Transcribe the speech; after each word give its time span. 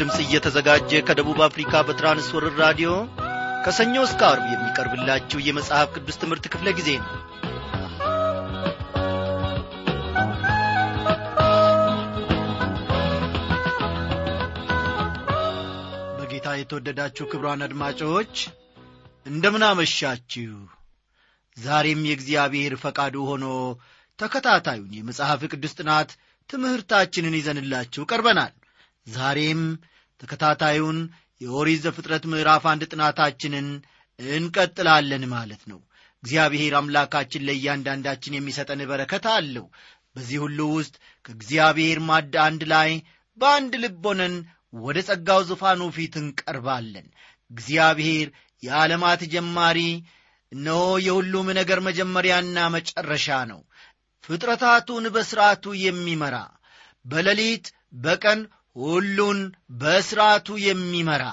ድምፅ 0.00 0.18
እየተዘጋጀ 0.22 0.90
ከደቡብ 1.08 1.38
አፍሪካ 1.46 1.80
በትራንስወርር 1.86 2.54
ራዲዮ 2.62 2.90
ከሰኞ 3.64 3.94
እስከ 4.06 4.20
አርብ 4.28 4.44
የሚቀርብላችሁ 4.50 5.38
የመጽሐፍ 5.46 5.88
ቅዱስ 5.96 6.16
ትምህርት 6.22 6.44
ክፍለ 6.52 6.68
ጊዜ 6.78 6.90
ነው። 7.00 7.10
በጌታ 16.20 16.48
የተወደዳችሁ 16.56 17.26
ክብሯን 17.26 17.66
አድማጮች 17.66 18.34
እንደምን 19.26 19.66
አመሻችሁ? 19.68 20.54
ዛሬም 21.56 22.02
የእግዚአብሔር 22.08 22.76
ፈቃዱ 22.84 23.26
ሆኖ 23.30 23.46
ተከታታዩን 24.18 24.96
የመጽሐፍ 24.98 25.44
ቅዱስ 25.52 25.76
ጥናት 25.78 26.10
ትምህርታችንን 26.50 27.38
ይዘንላችሁ 27.38 28.02
ቀርበናል። 28.10 28.54
ዛሬም 29.06 29.60
ተከታታዩን 30.20 30.98
የኦሪት 31.40 31.80
ዘፍጥረት 31.84 32.24
ምዕራፍ 32.30 32.64
አንድ 32.70 32.82
ጥናታችንን 32.90 33.68
እንቀጥላለን 34.18 35.24
ማለት 35.34 35.62
ነው። 35.70 35.80
እግዚአብሔር 36.22 36.72
አምላካችን 36.80 37.46
ለእያንዳንዳችን 37.48 38.36
የሚሰጠን 38.36 38.80
በረከት 38.90 39.26
አለው። 39.32 39.66
በዚህ 40.16 40.38
ሁሉ 40.44 40.60
ውስጥ 40.76 40.94
ከእግዚአብሔር 41.24 41.98
ማድ 42.08 42.34
አንድ 42.46 42.62
ላይ 42.72 42.90
በአንድ 43.38 43.74
ልብ 43.82 44.04
ሆነን 44.08 44.34
ወደ 44.78 44.98
ጸጋው 45.08 45.40
ዙፋኑ 45.48 45.82
ፊት 45.96 46.14
እንቀርባለን። 46.22 47.06
እግዚአብሔር 47.50 48.26
የዓለማት 48.62 49.20
ጀማሪ 49.34 49.78
እነሆ 50.52 50.82
የሁሉም 51.06 51.48
ነገር 51.58 51.78
መጀመሪያና 51.80 52.58
መጨረሻ 52.76 53.28
ነው። 53.50 53.60
ፍጥረታቱን 54.24 55.04
በሥርዓቱ 55.14 55.74
የሚመራ 55.84 56.36
በሌሊት 57.04 57.66
በቀን 57.96 58.40
ሁሉን 58.80 59.38
በሥርዓቱ 59.80 60.48
የሚመራ 60.64 61.24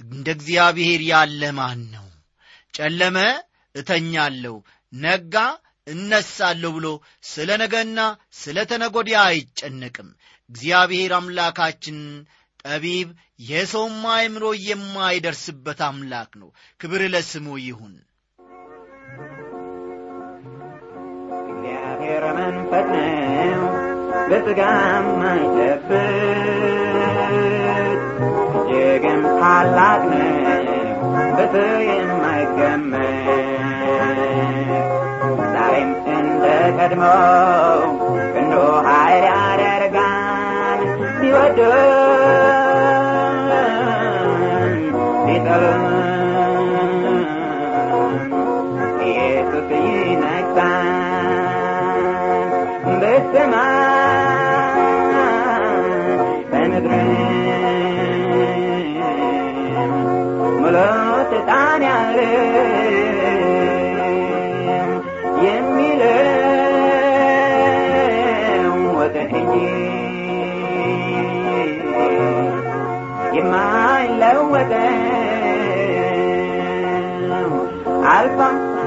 እንደ 0.00 0.26
እግዚአብሔር 0.36 1.00
ያለ 1.10 1.42
ማን 1.58 1.80
ነው? 1.94 2.06
ጨለመ 2.74 3.16
እተኛለሁ 3.74 4.54
ነጋ 4.92 5.34
እነሳለሁ 5.86 6.70
ብሎ 6.76 6.86
ስለ 7.24 7.50
ነገና 7.62 8.00
ስለ 8.40 8.58
ተነጎዲያ 8.70 9.18
አይጨነቅም። 9.28 10.08
እግዚአብሔር 10.50 11.12
አምላካችን 11.18 11.98
ጠቢብ 12.64 13.08
የሰውም 13.48 14.00
አእምሮ 14.14 14.46
የማይደርስበት 14.66 15.80
አምላክ 15.88 16.30
ነው። 16.40 16.50
ክብር 16.80 17.02
ለስሙ 17.14 17.46
ይሁን። 17.62 17.94
እግዚአብሔር 21.50 22.24
መንፈስ 22.38 22.90
ነው 23.54 23.64
በሥጋም 24.30 25.08
አይጨብጥ 25.28 26.79
እጅግም 27.32 29.22
ታላቅ 29.40 30.02
ነው 30.10 30.26
በሰው 31.36 31.68
የማይገመት 31.88 33.26
ዛሬም 35.54 35.90
እንደ 36.14 36.44
ቀድሞው 36.78 37.39
የሚለው 65.44 66.18
እንጂ 69.32 69.54
የማይለወጠው 73.36 74.90
አልፋ 78.10 78.38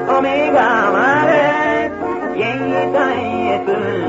ኦሜጋ 0.10 0.58
ማለት 0.96 1.92
የጌታ 2.36 2.96
ኢየሱስ 3.24 4.04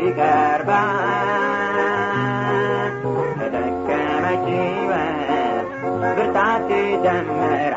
ይቀርባል። 0.00 1.07
ሕይወት 4.50 5.68
ብርታት 6.16 6.68
ይጀምራል። 6.80 7.76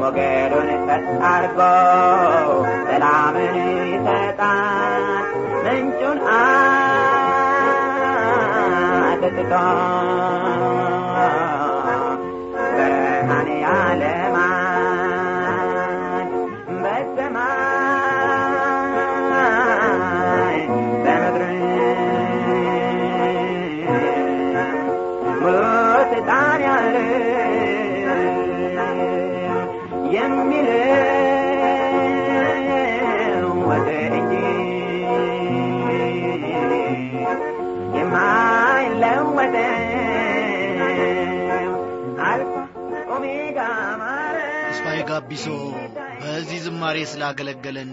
ሞገዱን 0.00 0.70
ቀጥ 0.86 1.04
አድርጎ 1.30 1.58
ሰላምን 2.86 3.54
ይሰጣል። 3.86 5.04
ምንጩን 5.64 6.18
አጥጥቶ 9.12 9.52
ተስፋዬ 44.66 45.00
ጋቢሶ 45.10 45.46
በዚህ 46.22 46.60
ዝማሬ 46.64 46.98
ስላገለገለን 47.10 47.92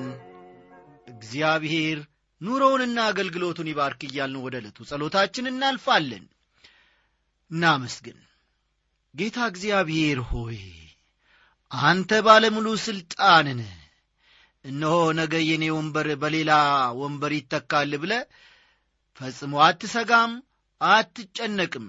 እግዚአብሔር 1.14 2.00
ኑሮውንና 2.42 3.00
አገልግሎቱን 3.10 3.70
ይባርክ 3.72 4.02
እያልን 4.08 4.44
ወደ 4.44 4.56
ዕለቱ 4.62 4.78
ጸሎታችን 4.90 5.50
እናልፋለን። 5.52 6.26
እናመስግን። 7.52 8.18
ጌታ 9.14 9.38
እግዚአብሔር 9.52 10.20
ሆይ 10.30 10.60
አንተ 11.72 12.12
ባለሙሉ 12.26 12.68
ሥልጣንን 12.84 13.60
እነሆ 14.66 14.96
ነገ 15.20 15.34
የኔ 15.44 15.66
ወንበር 15.76 16.08
በሌላ 16.22 16.52
ወንበር 17.00 17.32
ይተካል 17.36 17.92
ብለ 18.02 18.14
ፈጽሞ 19.20 19.54
አትሰጋም 19.66 20.32
አትጨነቅም። 20.82 21.88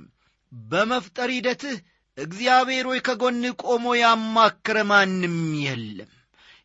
በመፍጠር 0.53 1.31
ሂደትህ 1.35 1.77
እግዚአብሔር 2.19 2.87
ሆይ 2.91 3.01
ከጎን 3.07 3.43
ቆሞ 3.63 3.85
ያማከረ 4.01 4.79
ማንም 4.91 5.37
የለም። 5.65 6.11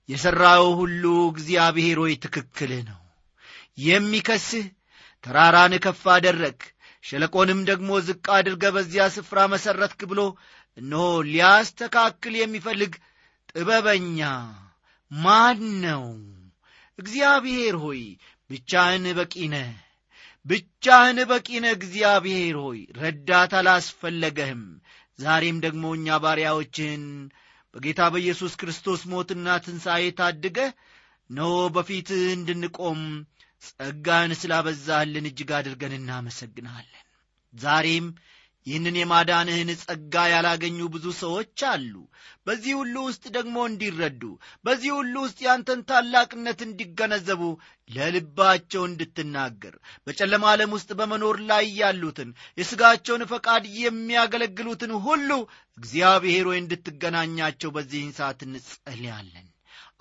የሠራው 0.09 0.66
ሁሉ 0.79 1.03
እግዚአብሔር 1.32 2.00
ሆይ 2.03 2.14
ትክክል 2.26 2.72
ነው። 2.90 3.00
የሚከስህ 3.85 4.66
ተራራን 5.23 5.73
ከፍ 5.85 6.03
አደረግ 6.16 6.58
ሸለቆንም 7.03 7.59
ደግሞ 7.70 7.90
ዝቅ 8.06 8.26
አድርገ 8.35 8.66
በዚያ 8.76 9.03
ስፍራ 9.16 9.40
መሠረትክ 9.52 10.02
ብሎ 10.12 10.22
እነሆ 10.78 11.04
ሊያስተካክል 11.28 12.34
የሚፈልግ 12.38 12.94
ጥበበኛ 13.52 14.20
ማን 15.12 15.62
ነው 15.84 16.06
እግዚአብሔር 17.00 17.76
ሆይ 17.84 18.02
ብቻህን 18.50 19.06
በቂ 19.18 19.36
ነህ። 19.54 19.72
ብቻህን 20.46 21.20
በቂ 21.30 21.48
እግዚአብሔር 21.72 22.58
ሆይ 22.64 22.82
ረዳት 23.00 23.54
አላስፈለገህም። 23.60 24.64
ዛሬም 25.20 25.58
ደግሞ 25.66 25.84
እኛ 25.98 26.18
ባሪያዎችን 26.24 27.04
በጌታ 27.74 28.02
በኢየሱስ 28.14 28.54
ክርስቶስ 28.56 29.02
ሞትና 29.12 29.56
ትንሣኤ 29.64 30.04
ታድገህ 30.20 30.70
ኖ 31.30 31.42
በፊትህ 31.76 32.24
እንድንቆም 32.36 33.02
ጸጋን 33.64 34.32
ስላበዛህልን 34.40 35.26
እጅግ 35.30 35.52
አድርገን 35.58 35.94
እናመሰግንሃለን 35.98 37.04
ዛሬም 37.54 38.08
ይህንን 38.67 38.96
የማዳንህን 39.00 39.70
ጸጋ 39.82 40.23
ያላገኙ 40.32 40.79
ብዙ 40.94 41.06
ሰዎች 41.20 41.59
አሉ። 41.70 41.94
በዚህ 42.47 42.73
ሁሉ 42.79 42.96
ውስጥ 43.08 43.26
ደግሞ 43.35 43.58
እንዲረዱ 43.70 44.22
በዚህ 44.66 44.91
ሁሉ 44.97 45.16
ውስጥ 45.26 45.40
ያንተን 45.46 45.82
ታላቅነት 45.90 46.59
እንዲገነዘቡ 46.66 47.41
ለልባቸው 47.90 48.84
እንድትናገር 48.88 49.76
በጨለማ 50.08 50.46
ዓለም 50.53 50.73
ውስጥ 50.78 50.91
በመኖር 51.00 51.40
ላይ 51.50 51.66
ያሉትን 51.82 52.29
የሥጋቸውን 52.58 53.29
ፈቃድ 53.32 53.66
የሚያገለግሉትን 53.79 54.94
ሁሉ 55.06 55.29
እግዚአብሔር 55.78 56.47
ሆይ 56.52 56.59
እንድትገናኛቸው 56.62 57.72
በዚህን 57.76 58.14
ሰዓት 58.20 58.41
እንጸልያለን። 58.47 59.47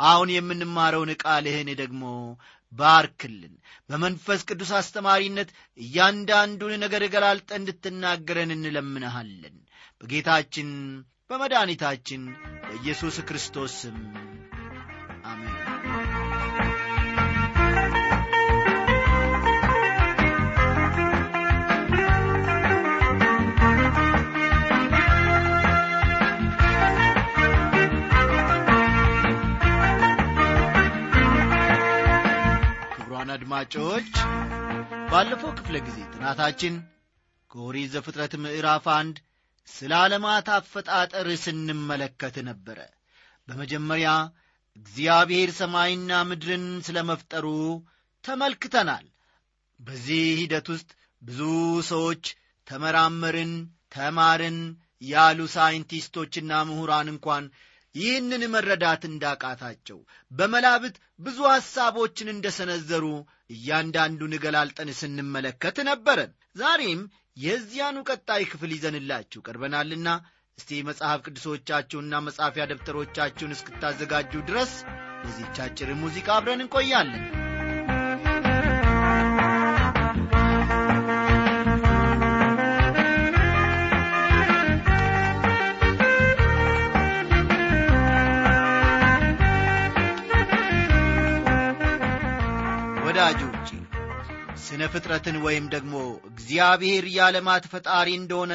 አሁን 0.03 0.29
የምንማረውን 0.33 1.11
ቃልህን 1.23 1.69
ደግሞ 1.81 2.05
ባርክልን። 2.75 3.55
በመንፈስ 3.91 4.41
ቅዱስ 4.49 4.71
አስተማሪነት 4.79 5.51
እያንዳንዱን 5.79 6.75
ነገር 6.85 7.05
ገላልጠ 7.15 7.51
እንድትናገረን 7.59 8.53
እንለምንሃለን። 8.57 9.57
በጌታችን 10.01 10.71
በመድኃኒታችን 11.31 12.23
በኢየሱስ 12.65 13.19
ክርስቶስ 13.29 13.77
አድማጮች 33.75 34.09
ባለፈው 35.11 35.51
ክፍለ 35.59 35.77
ጊዜ 35.87 35.97
ጥናታችን 36.13 36.75
ከኦሪት 37.51 37.89
ዘፍጥረት 37.95 38.35
ምዕራፍ 38.43 38.85
አንድ 38.93 39.17
ስለ 39.69 39.93
ዓለማት 40.01 40.49
አፈጣጠር 40.57 41.29
ስንመለከት 41.45 42.37
ነበረ። 42.49 42.79
በመጀመሪያ 43.49 44.11
እግዚአብሔር 44.77 45.51
ሰማይና 45.59 46.21
ምድርን 46.31 46.67
ስለ 46.89 47.05
መፍጠሩ 47.11 47.47
ተመልክተናል። 48.25 49.07
በዚህ 49.81 50.23
ሂደት 50.43 50.69
ውስጥ 50.75 50.91
ብዙ 51.23 51.41
ሰዎች 51.91 52.25
ተመራመርን 52.67 53.53
ተማርን 53.97 54.61
ያሉ 55.03 55.41
ሳይንቲስቶችና 55.57 56.53
ምሁራን 56.71 57.11
እንኳን 57.15 57.47
ይህንን 57.95 58.43
መረዳት 58.53 59.03
እንዳቃታቸው 59.09 59.99
በመላብት 60.31 60.95
ብዙ 61.21 61.39
ሐሳቦችን 61.51 62.29
እንደ 62.33 62.47
ሰነዘሩ 62.57 63.05
እያንዳንዱን 63.55 64.35
ገላልጠን 64.45 64.91
ስንመለከት 65.01 65.77
ነበረ 65.91 66.19
ዛሬም 66.57 67.01
የዚያኑ 67.45 67.97
ቀጣይ 68.11 68.43
ክፍል 68.51 68.73
ይዘንላችሁ 68.77 69.41
ቀርበናልና 69.47 70.09
እስቲ 70.59 70.81
መጽሐፍ 70.89 71.23
ቅዱሶቻችሁና 71.27 72.21
መጻፊያ 72.27 72.65
ደብተሮቻችሁን 72.73 73.55
እስክታዘጋጁ 73.57 74.43
ድረስ 74.51 74.75
በዚህች 75.23 75.59
አጭር 75.65 75.91
ሙዚቃ 76.03 76.29
አብረን 76.37 76.63
እንቆያለን 76.65 77.25
ፍጥረትን 94.93 95.37
ወይም 95.45 95.67
ደግሞ 95.75 95.95
እግዚአብሔር 96.31 97.05
የዓለማት 97.15 97.65
ፈጣሪ 97.73 98.09
እንደሆነ 98.21 98.55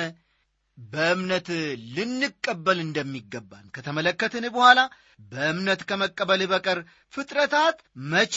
በእምነት 0.77 1.47
ልንቀበል 1.95 2.79
እንደሚገባን 2.83 3.65
ከተመለከትን 3.75 4.45
በኋላ 4.55 4.79
በእምነት 5.31 5.81
ከመቀበል 5.89 6.41
በቀር 6.51 6.79
ፍጥረታት 7.13 7.77
መቼ 8.11 8.35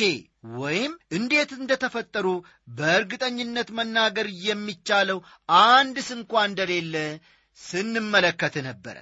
ወይም 0.56 0.92
እንዴት 1.18 1.50
እንደተፈጠሩ 1.58 2.26
በእርግጠኝነት 2.78 3.68
መናገር 3.78 4.28
የሚቻለው 4.46 5.20
አንድ 5.66 5.98
ስንኳ 6.08 6.42
እንደሌለ 6.48 6.96
ስንመለከት 7.58 8.56
ነበረ። 8.68 8.96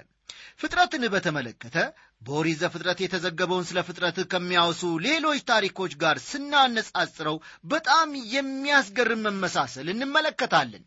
ፍጥረትን 0.59 1.03
በተመለከተ 1.13 1.77
በኦሪት 2.21 2.57
ዘፍጥረት 2.61 2.99
የተዘገበውን 3.01 3.67
ስለ 3.69 3.79
ፍጥረት 3.87 4.17
ከሚያወሱ 4.31 4.81
ሌሎች 5.05 5.39
ታሪኮች 5.51 5.93
ጋር 6.03 6.17
ስናነጻጽረው 6.27 7.37
በጣም 7.65 8.09
የሚያስገርም 8.35 9.23
መመሳሰል 9.27 9.87
እንመለከታለን። 9.93 10.83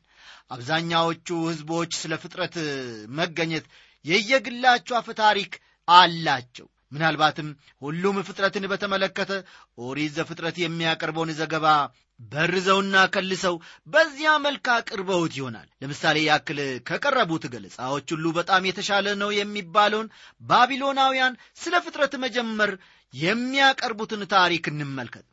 አብዛኛዎቹ 0.55 1.29
ሕዝቦች 1.49 1.93
ስለ 2.03 2.15
ፍጥረት 2.23 2.57
መገኘት 3.19 3.67
የየግላቸው 4.05 4.97
አፈ 4.99 5.11
ታሪክ 5.21 5.53
አላቸው 5.89 6.67
ምናልባትም 6.95 7.49
ሁሉም 7.83 8.17
ፍጥረትን 8.29 8.65
በተመለከተ 8.73 9.33
ኦሪት 9.85 10.13
ዘፍጥረት 10.19 10.57
የሚያቀርበውን 10.63 11.33
ዘገባ 11.39 11.67
በርዘውና 12.21 12.97
ከልሰው 13.15 13.55
በዚያ 13.87 14.33
መልክ 14.45 14.67
አቅርበውት 14.75 15.33
ይሆናል። 15.39 15.69
ለምሳሌ 15.83 16.19
ያክል 16.27 16.59
ከቀረቡት 16.89 17.45
ገለጻዎች 17.55 18.07
ሁሉ 18.15 18.27
በጣም 18.39 18.69
የተሻለ 18.69 19.07
ነው 19.23 19.31
የሚባለውን 19.39 20.13
ባቢሎናውያን 20.43 21.35
ስለ 21.63 21.75
ፍጥረት 21.87 22.15
መጀመር 22.25 22.73
የሚያቀርቡትን 23.15 24.23
ታሪክ 24.35 24.65
እንመልከት። 24.73 25.27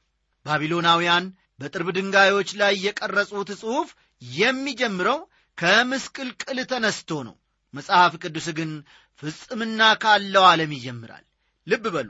ባቢሎናውያን 0.46 1.26
በጥርብ 1.60 1.88
ድንጋዮች 1.98 2.50
ላይ 2.62 2.74
የቀረጹት 2.86 3.50
ጽሑፍ 3.62 3.90
የሚጀምረው 4.22 5.20
ከምስቅልቅል 5.58 6.60
ተነስቶ 6.72 7.12
ነው። 7.28 7.36
መጽሐፍ 7.74 8.14
ቅዱስ 8.24 8.48
ግን 8.58 8.72
ፍጽምና 9.20 9.82
ካለው 10.04 10.46
ዓለም 10.50 10.72
ይጀምራል 10.78 11.26
ልብ 11.68 11.86
በሉ። 11.96 12.10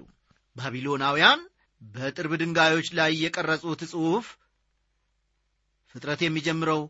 ባቢሎናውያን 0.55 1.41
በጥርብ 1.81 2.31
ድንጋዮች 2.41 2.87
ላይ 2.97 3.11
የቀረጹት 3.23 3.81
ጽሑፍ 3.91 4.27
ፍጥረት 5.95 6.21
የሚጀምረው 6.23 6.81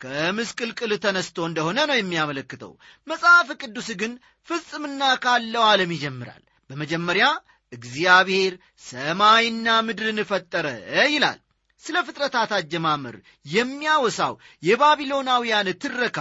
ከምስቅልቅል 0.00 0.92
ተነስቶ 1.04 1.46
እንደሆነ 1.48 1.78
ነው 1.90 1.96
የሚያመለክተው። 1.98 2.72
መጽሐፍ 3.06 3.48
ቅዱስ 3.62 3.88
ግን 4.00 4.12
ፍጽምና 4.48 5.02
ካለው 5.24 5.64
ዓለም 5.70 5.92
ይጀምራል። 5.96 6.42
በመጀመሪያ 6.70 7.26
እግዚአብሔር 7.72 8.52
ሰማይና 8.84 9.68
ምድርን 9.86 10.18
ፈጠረ 10.30 10.66
ይላል። 11.12 11.38
ስለ 11.82 11.96
ፍጥረታት 12.06 12.50
አጀማመር 12.58 13.16
የሚያወሳው 13.46 14.34
የባቢሎናውያን 14.62 15.68
ትረካ 15.82 16.18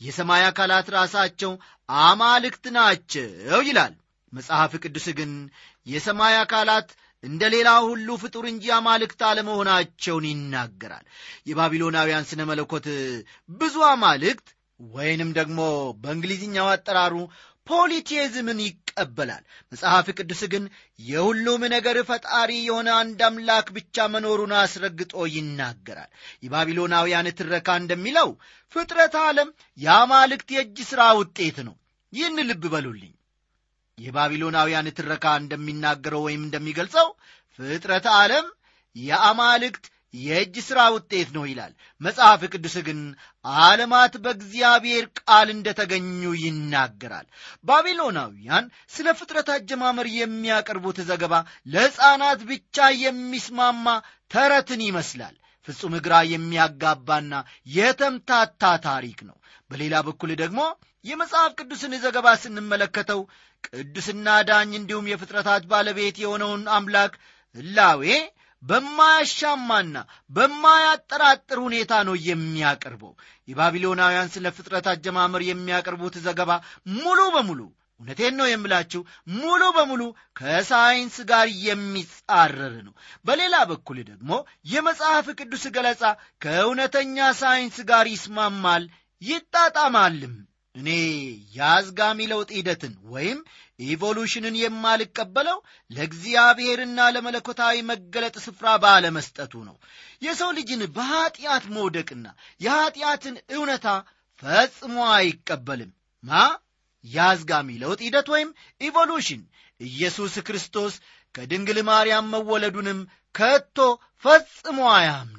የሰማይ 0.00 0.42
አካላት 0.48 0.88
ራሳቸው 0.96 1.52
አማልክት 1.88 2.64
ናቸው 2.76 3.60
ይላል 3.68 3.94
መጽሐፍ 4.32 4.72
ቅዱስ 4.82 5.06
ግን 5.18 5.32
የሰማይ 5.86 6.36
አካላት 6.40 6.88
እንደ 7.24 7.42
ሌላ 7.54 7.68
ሁሉ 7.84 8.08
ፍጡር 8.22 8.44
እንጂ 8.50 8.64
አማልክት 8.74 9.20
አለመሆናቸውን 9.28 10.26
ይናገራል። 10.30 11.04
የባቢሎናውያን 11.50 12.28
ስነ 12.30 12.42
መለኮት 12.50 12.86
ብዙ 13.58 13.76
አማልክት 13.88 14.48
ወይንም 14.80 15.30
ደግሞ 15.38 15.60
በእንግሊዝኛው 16.02 16.66
አጠራሩ 16.72 17.14
ፖሊቴዝምን 17.66 18.58
ይቀበላል። 18.64 19.42
መጽሐፍ 19.72 20.06
ቅዱስ 20.18 20.42
ግን 20.52 20.64
የሁሉም 21.00 21.62
ነገር 21.74 21.96
ፈጣሪ 22.08 22.50
የሆነ 22.60 22.88
አንድ 23.00 23.20
አምላክ 23.28 23.66
ብቻ 23.76 24.06
መኖሩን 24.14 24.52
አስረግጦ 24.60 25.26
ይናገራል። 25.34 26.10
የባቢሎናውያን 26.44 27.28
ትረካ 27.40 27.76
እንደሚለው 27.82 28.30
ፍጥረት 28.76 29.16
ዓለም 29.24 29.50
የአማልክት 29.78 30.48
የእጅ 30.56 30.78
ሥራ 30.90 31.02
ውጤት 31.20 31.58
ነው። 31.68 31.76
ይህን 32.12 32.38
ልብ 32.48 32.64
በሉልኝ 32.72 33.12
የባቢሎናውያን 33.98 34.88
ትረካ 34.98 35.26
እንደሚናገረው 35.40 36.24
ወይም 36.26 36.42
እንደሚገልጸው 36.46 37.08
ፍጥረት 37.58 38.06
ዓለም 38.16 38.46
የአማልክት 38.96 39.84
የእጅ 40.14 40.54
ሥራ 40.66 40.80
ውጤት 40.94 41.28
ነው 41.36 41.44
ይላል። 41.48 41.72
መጽሐፍ 42.00 42.42
ቅዱስ 42.52 42.76
ግን 42.86 43.00
ዓለማት 43.62 44.14
በእግዚአብሔር 44.24 45.04
ቃል 45.20 45.48
እንደተገኙ 45.54 46.06
ይናገራል። 46.42 47.26
ባቢሎናውያን 47.68 48.64
ስለ 48.90 49.16
ፍጥረት 49.18 49.50
አጀማመር 49.56 50.08
የሚያቀርቡት 50.14 51.00
ዘገባ 51.10 51.34
ለሕፃናት 51.66 52.40
ብቻ 52.50 52.88
የሚስማማ 53.02 53.86
ተረትን 54.30 54.82
ይመስላል። 54.88 55.36
ፍጹም 55.68 55.94
ግራ 56.04 56.14
የሚያጋባና 56.30 57.32
የተምታታ 57.74 58.62
ታሪክ 58.84 59.18
ነው 59.28 59.36
በሌላ 59.70 59.94
በኩል 60.06 60.30
ደግሞ 60.42 60.60
የመጽሐፍ 61.04 61.52
ቅዱስን 61.60 61.94
ዘገባ 62.04 62.28
ስንመለከተው 62.42 63.20
ቅዱስና 63.68 64.28
ዳኝ 64.48 64.70
እንዲሁም 64.78 65.08
የፍጥረታት 65.10 65.64
ባለቤት 65.70 66.16
የሆነውን 66.22 66.62
አምላክ 66.76 67.14
ህላዌ 67.54 68.04
በማያሻማና 68.62 69.96
በማያጠራጥር 70.30 71.58
ሁኔታ 71.66 71.92
ነው 72.08 72.14
የሚያቀርበው። 72.28 73.12
የባቢሎናውያን 73.48 74.32
ስለ 74.34 74.46
ፍጥረት 74.56 74.86
አጀማመር 74.92 75.42
የሚያቀርቡት 75.48 76.16
ዘገባ 76.24 76.50
ሙሉ 76.96 77.20
በሙሉ 77.36 77.60
እውነቴን 78.00 78.34
ነው 78.40 78.46
የምላችሁ 78.48 79.00
ሙሉ 79.36 79.62
በሙሉ 79.76 80.02
ከሳይንስ 80.38 81.16
ጋር 81.30 81.46
የሚጻረር 81.64 82.74
ነው። 82.86 82.94
በሌላ 83.26 83.54
በኩል 83.70 83.98
ደግሞ 84.10 84.30
የመጽሐፍ 84.72 85.28
ቅዱስ 85.40 85.64
ገለጻ 85.76 86.02
ከእውነተኛ 86.44 87.30
ሳይንስ 87.40 87.78
ጋር 87.90 88.06
ይስማማል 88.12 88.84
ይጣጣማልም። 89.22 90.34
እኔ 90.74 90.88
የአዝጋሚ 91.56 92.18
ለውጥ 92.30 92.50
ሂደትን 92.56 92.92
ወይም 93.12 93.38
ኢቮሉሽንን 93.84 94.54
የማልቀበለው 94.60 95.58
ለእግዚአብሔርና 95.90 96.98
ለመለኮታዊ 97.14 97.76
መገለጥ 97.90 98.34
ስፍራ 98.44 98.76
ባለመስጠቱ 98.84 99.52
ነው። 99.68 99.76
የሰው 100.22 100.50
ልጅን 100.58 100.82
በኀጢአት 100.96 101.64
መውደቅና 101.76 102.26
የኀጢአትን 102.60 103.36
እውነታ 103.54 103.86
ፈጽሞ 104.42 104.96
አይቀበልም። 105.14 105.92
ማ? 106.24 106.32
የአዝጋሚ 107.04 107.68
ለውጥ 107.82 108.00
ሂደት 108.06 108.28
ወይም 108.34 108.50
ኢቮሉሽን። 108.80 109.42
ኢየሱስ 109.80 110.34
ክርስቶስ 110.46 110.94
ከድንግል 111.34 111.78
ማርያም 111.88 112.30
መወለዱንም 112.32 113.00
ከቶ 113.34 113.78
ፈጽሞ 114.24 114.78
አያምንም 114.94 115.37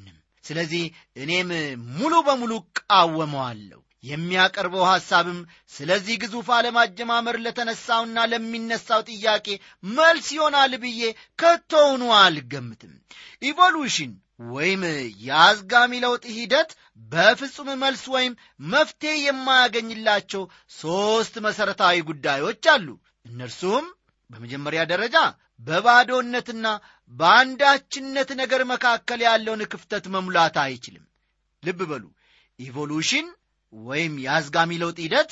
ስለዚህ 0.50 0.84
እኔም 1.22 1.50
ሙሉ 1.98 2.16
በሙሉ 2.28 2.52
እቃወመዋለሁ። 2.64 3.80
የሚያቀርበው 4.04 4.84
ሐሳብም 4.90 5.40
ስለዚህ 5.74 6.16
ግዙፍ 6.22 6.48
ዓለም 6.58 6.76
አጀማመር 6.82 7.36
ለተነሳውና 7.46 8.20
ለሚነሳው 8.32 9.02
ጥያቄ 9.10 9.48
መልስ 9.94 10.28
ይሆናል 10.36 10.74
ብዬ 10.84 11.02
ከቶውኑ 11.40 12.04
አልገምትም። 12.20 12.94
ኢቮሉሽን 13.44 14.14
ወይም 14.50 14.84
የአዝጋሚ 15.26 15.94
ለውጥ 16.04 16.26
ሂደት 16.36 16.70
በፍጹም 17.10 17.70
መልስ 17.84 18.04
ወይም 18.16 18.34
መፍትሄ 18.70 19.14
የማያገኝላቸው 19.24 20.44
ሦስት 20.78 21.36
መሠረታዊ 21.46 21.98
ጉዳዮች 22.10 22.64
አሉ። 22.76 22.88
እነርሱም 23.26 23.86
በመጀመሪያ 24.30 24.82
ደረጃ 24.92 25.18
በባዶነትና 25.60 26.66
በአንዳችነት 27.12 28.30
ነገር 28.40 28.62
መካከል 28.72 29.20
ያለውን 29.28 29.62
ክፍተት 29.72 30.06
መሙላት 30.14 30.58
አይችልም። 30.64 31.06
ልብ 31.64 31.80
በሉ። 31.90 32.04
evolution 32.60 33.28
ወይም 33.74 34.14
የአዝጋሚ 34.24 34.72
ለውጥ 34.82 34.98
ሂደት 35.06 35.32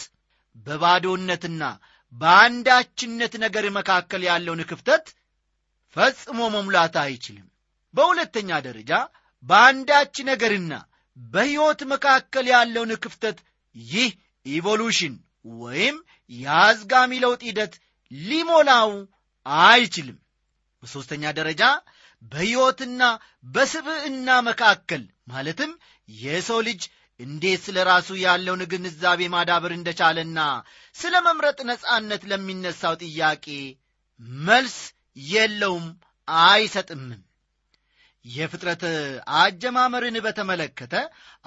በባዶነትና 0.66 1.64
በአንዳችነት 2.14 3.34
ነገር 3.44 3.66
መካከል 3.78 4.22
ያለውን 4.30 4.62
ክፍተት 4.70 5.06
ፈጽሞ 5.96 6.40
መሙላት 6.56 6.96
አይችልም። 7.04 7.48
በሁለተኛ 7.94 8.50
ደረጃ 8.68 8.92
በአንዳች 9.44 10.16
ነገርና 10.30 10.74
በሕይወት 11.18 11.82
መካከል 11.92 12.46
ያለውን 12.54 12.92
ክፍተት 13.04 13.38
ይህ 13.76 14.10
evolution 14.46 15.16
ወይም 15.62 15.96
የአዝጋሚ 16.32 17.12
ለውጥ 17.24 17.42
ሂደት 17.50 17.74
ሊሞላው 18.12 18.92
አይችልም 19.66 20.18
በሦስተኛ 20.84 21.34
ደረጃ 21.38 21.64
በሕይወትና 22.32 23.02
በስብዕና 23.54 24.30
መካከል 24.48 25.04
ማለትም 25.28 25.72
የሰው 26.18 26.60
ልጅ 26.68 26.82
እንዴት 27.20 27.62
ስለ 27.66 27.78
ራሱ 27.90 28.10
ያለውን 28.24 28.62
ግንዛቤ 28.72 29.22
ማዳበር 29.36 29.72
እንደቻለና 29.76 30.40
ስለ 30.96 31.16
መምረጥ 31.28 31.58
ነጻነት 31.70 32.24
ለሚነሳው 32.32 32.96
ጥያቄ 33.04 33.46
መልስ 34.48 34.76
የለውም 35.28 35.88
አይሰጥምም። 36.28 37.22
የፍጥረት 38.26 38.84
አጀማመርን 39.40 40.16
በተመለከተ 40.26 40.96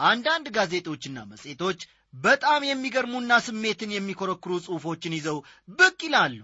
አንዳንድ 0.05 0.47
ጋዜጦችና 0.57 1.19
መጽሔቶች 1.33 1.81
በጣም 2.15 2.61
የሚገርሙና 2.69 3.33
ስሜትን 3.47 3.91
የሚኮረክሩ 3.95 4.53
ጽሑፎችን 4.67 5.17
ይዘው 5.19 5.39
ብቅ 5.79 5.99
ይላሉ። 6.07 6.39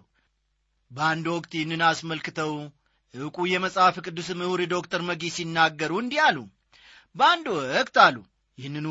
በአንድ 0.91 1.27
ወቅት 1.35 1.53
ይህንን 1.57 1.83
አስመልክተው 1.89 2.53
ዕውቁ 3.15 3.47
የመጽሐፍ 3.51 3.97
ቅዱስ 4.05 4.29
ምሁር 4.39 4.61
ዶክተር 4.73 5.01
መጊ 5.09 5.23
ሲናገሩ 5.35 5.93
እንዲህ 6.01 6.21
አሉ። 6.27 6.39
በአንድ 7.17 7.47
ወቅት 7.57 7.97
አሉ 8.05 8.17
ይህንኑ 8.59 8.87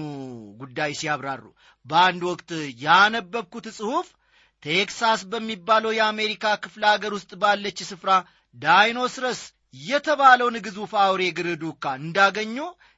ጉዳይ 0.62 0.92
ሲያብራሩ 1.00 1.44
በአንድ 1.86 2.22
ወቅት 2.30 2.50
ያነበብኩት 2.84 3.68
ጽሑፍ 3.78 4.08
ቴክሳስ 4.64 5.22
በሚባለው 5.32 5.92
የአሜሪካ 5.96 6.54
ክፍለ 6.64 6.84
አገር 6.92 7.14
ውስጥ 7.18 7.32
ባለች 7.42 7.80
ስፍራ 7.90 8.12
ዳይኖስረስ 8.58 9.42
የተባለውን 9.84 10.58
ግዙፍ 10.66 10.92
አውሬ 11.04 11.22
እግር 11.32 11.48
እንዳገኙ 12.00 12.58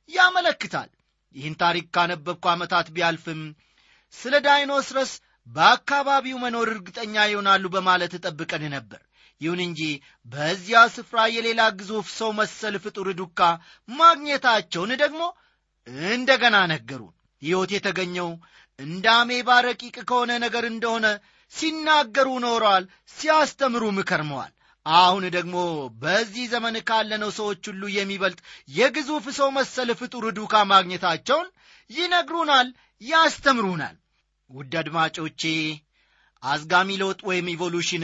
ያመለክታል። 0.09 0.89
ይህን 1.35 1.55
ታሪክ 1.61 1.85
ካነበብኩ 1.95 2.45
ዓመታት 2.53 2.87
ቢያልፍም 2.95 3.41
ስለ 4.13 4.35
ዳይኖስረስ 4.45 5.11
በአካባቢው 5.47 6.37
መኖር 6.43 6.69
እርግጠኛ 6.73 7.15
ይሆናሉ 7.29 7.63
በማለት 7.75 8.13
ጠብቀን 8.25 8.63
ነበር። 8.75 9.01
ይሁን 9.41 9.59
እንጂ 9.65 9.81
በዚያ 10.25 10.79
ስፍራ 10.93 11.17
የሌላ 11.33 11.61
ግዙፍ 11.79 12.07
ሰው 12.17 12.29
መሰል 12.39 12.75
ፍጡር 12.85 13.07
ዱካ 13.19 13.39
ማግኘታቸውን 13.89 14.91
ደግሞ 15.03 15.21
እንደገና 16.11 16.57
ነገሩን። 16.73 17.13
ሕይወት 17.41 17.71
የተገኘው 17.75 18.29
እንደ 18.79 19.05
አሜባ 19.19 19.49
ረቂቅ 19.67 19.95
ከሆነ 20.09 20.31
ነገር 20.45 20.63
እንደሆነ 20.67 21.05
ሲናገሩ 21.53 22.29
ኖረዋል 22.45 22.83
ሲያስተምሩም 23.15 23.99
ከርመዋል። 24.09 24.51
አሁን 24.85 25.23
ደግሞ 25.35 25.55
በዚህ 26.01 26.43
ዘመን 26.51 26.75
ካለነው 26.89 27.31
ሰዎች 27.37 27.63
ሁሉ 27.69 27.83
የሚበልጥ 27.93 28.39
የግዙፍ 28.71 29.25
ሰው 29.39 29.49
መሰል 29.57 29.89
ፍጡር 30.01 30.25
ዱካ 30.37 30.63
ማግኘታቸውን 30.71 31.47
ይነግሩናል 31.89 32.67
ያስተምሩናል 33.01 33.95
ውድ 34.49 34.73
አድማጮቼ 34.81 35.41
አዝጋሚ 36.43 36.89
ለውጥ 37.01 37.19
ወይም 37.29 37.47
ኢቮሉሽን 37.53 38.03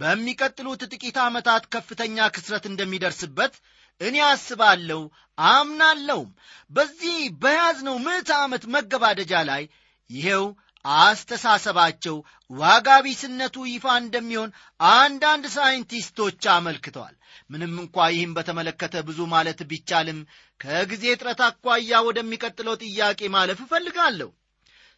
በሚቀጥሉት 0.00 0.82
ጥቂት 0.92 1.16
ዓመታት 1.24 1.64
ከፍተኛ 1.74 2.26
ክስረት 2.34 2.64
እንደሚደርስበት 2.70 3.54
እኔ 4.00 4.16
አስባለሁ 4.28 5.00
አምናለሁም 5.48 6.30
በዚህ 6.70 7.16
በያዝነው 7.42 7.96
ምዕተ 8.06 8.30
ዓመት 8.44 8.64
መገባደጃ 8.74 9.42
ላይ 9.50 9.62
ይሄው 10.10 10.44
አስተሳሰባቸው 10.84 12.16
ዋጋ 12.54 12.88
ቢስነቱ 13.04 13.56
ይፋ 13.68 13.86
እንደሚሆን 14.00 14.50
አንዳንድ 14.94 15.44
ሳይንቲስቶች 15.54 16.42
አመልክተዋል። 16.54 17.14
ምንም 17.50 17.72
እንኳ 17.82 18.06
ይህም 18.14 18.34
በተመለከተ 18.36 19.04
ብዙ 19.08 19.20
ማለት 19.32 19.60
ቢቻልም 19.70 20.18
ከጊዜ 20.60 21.04
እጥረት 21.14 21.40
አኳያ 21.48 22.02
ወደሚቀጥለው 22.08 22.76
ጥያቄ 22.84 23.30
ማለፍ 23.36 23.60
እፈልጋለሁ። 23.64 24.30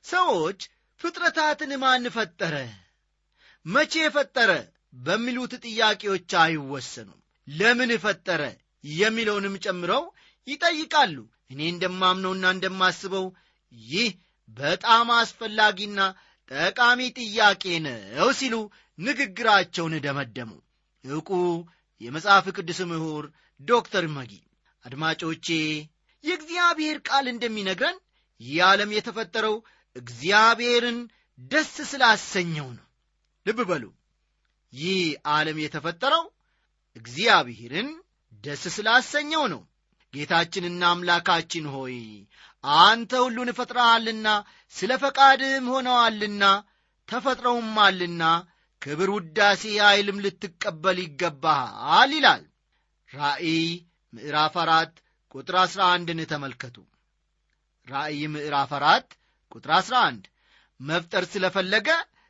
ሰዎች 0.04 0.60
ፍጥረታትን 1.00 1.72
ማን 1.80 2.04
ፈጠረ? 2.10 2.54
መቼ 3.66 3.94
ፈጠረ? 4.14 4.50
በሚሉት 4.98 5.52
ጥያቄዎች 5.64 6.30
አይወሰኑም። 6.42 7.18
ለምን 7.48 7.90
ፈጠረ? 8.04 8.42
የሚለውንም 8.84 9.54
ጨምረው 9.64 10.04
ይጠይቃሉ። 10.46 11.16
እኔ 11.50 11.60
እንደማምነውና 11.72 12.46
እንደማስበው 12.54 13.26
ይህ 13.72 14.08
በጣም 14.58 15.08
አስፈላጊና 15.16 16.00
ጠቃሚ 16.50 17.00
ጥያቄ 17.18 17.62
ነው 17.86 18.28
ሲሉ 18.38 18.54
ንግግራቸውን 18.98 19.94
ደመደሙ። 20.04 20.50
ዕውቁ 21.04 21.30
የመጽሐፍ 22.00 22.46
ቅዱስ 22.56 22.80
ምሁር 22.90 23.24
ዶክተር 23.60 24.04
መጊ። 24.16 24.32
አድማጮቼ 24.84 25.46
የእግዚአብሔር 26.24 26.96
ቃል 27.08 27.26
እንደሚነግረን 27.32 27.96
ይህ 28.40 28.58
ዓለም 28.66 28.90
የተፈጠረው 28.96 29.56
እግዚአብሔርን 29.96 30.98
ደስ 31.50 31.74
ስላሰኘው 31.90 32.68
ነው። 32.76 32.84
ልብ 33.46 33.58
በሉ። 33.68 33.84
ይህ 34.72 35.00
ዓለም 35.34 35.58
የተፈጠረው 35.64 36.24
እግዚአብሔርን 36.96 37.88
ደስ 38.44 38.62
ስላሰኘው 38.76 39.44
ነው። 39.52 39.62
ጌታችንና 40.12 40.82
አምላካችን 40.90 41.64
ሆይ 41.74 41.96
አንተ 42.82 43.12
ሁሉን 43.24 43.50
እፈጥረሃልና 43.52 44.28
ስለ 44.74 44.92
ፈቃድህም 45.02 45.66
ሆነዋልና 45.72 46.44
ተፈጥረውማልና 47.08 48.22
ክብር 48.82 49.10
ውዳሴ 49.14 49.62
ኃይልም 49.82 50.18
ልትቀበል 50.24 50.98
ይገባሃል 51.04 52.10
ይላል። 52.16 52.42
ራእይ 53.10 53.60
ምዕራፍ 54.12 54.54
አራት 54.62 54.94
ቁጥር 55.34 55.56
አሥራ 55.62 55.82
አንድን 55.94 56.20
ተመልከቱ። 56.32 56.76
ራእይ 57.88 58.20
ምዕራፍ 58.34 58.70
አራት 58.78 59.08
ቁጥር 59.52 59.70
አሥራ 59.76 59.96
አንድ። 60.08 60.24
መፍጠር 60.80 61.24
ስለፈለገ 61.32 61.88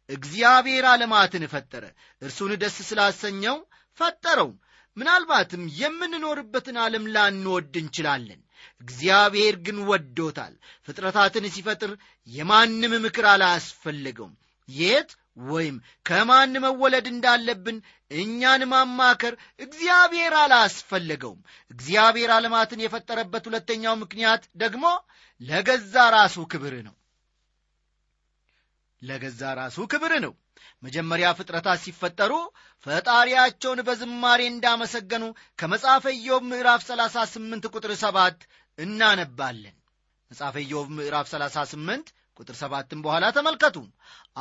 እግዚአብሔር 0.09 0.85
ዓለማትን 0.87 1.45
ፈጠረ። 1.53 1.85
እርሱን 2.23 2.53
ደስ 2.63 2.77
ስላሰኘው 2.89 3.57
ፈጠረው። 3.99 4.51
ምናልባትም 4.97 5.63
የምንኖርበትን 5.79 6.77
ዓለም 6.83 7.05
ላንወድ 7.15 7.75
እንችላለን። 7.81 8.41
እግዚአብሔር 8.81 9.55
ግን 9.67 9.79
ወዶታል። 9.89 10.55
ፍጥረታትን 10.87 11.45
ሲፈጥር 11.55 11.91
የማንም 12.29 12.93
ምክር 13.05 13.27
አላስፈለገውም። 13.33 14.35
የት 14.69 15.11
ወይም 15.47 15.77
ከማን 16.07 16.55
መወለድ 16.65 17.07
እንዳለብን 17.11 17.79
እኛን 18.11 18.63
ማማከር 18.71 19.35
እግዚአብሔር 19.61 20.35
አላስፈለገውም። 20.43 21.41
እግዚአብሔር 21.71 22.31
ዓለማትን 22.37 22.83
የፈጠረበት 22.83 23.45
ሁለተኛው 23.49 23.97
ምክንያት 24.03 24.45
ደግሞ 24.57 24.85
ለገዛ 25.41 25.95
ራሱ 26.15 26.47
ክብር 26.53 26.77
ነው 26.87 26.95
ለገዛ 29.03 29.41
ራሱ 29.59 29.87
ክብር 29.93 30.13
ነው። 30.25 30.33
መጀመሪያ 30.83 31.27
ፍጥረታት 31.39 31.79
ሲፈጠሩ 31.85 32.33
ፈጣሪያቸውን 32.87 33.81
በዝማሬ 33.87 34.41
እንዳመሰገኑ 34.51 35.25
ከመጽሐፈ 35.59 36.05
ኢዮብ 36.19 36.43
ምዕራፍ 36.51 36.81
38 36.89 37.69
ቁጥር 37.75 37.93
7 38.03 38.47
እናነባለን። 38.79 39.77
መጽሐፈ 40.31 40.57
ኢዮብ 40.65 40.89
ምዕራፍ 40.97 41.27
38 41.33 42.09
ቁጥር 42.41 42.57
ሰባትም 42.61 43.03
በኋላ 43.05 43.27
ተመልከቱ። 43.37 43.77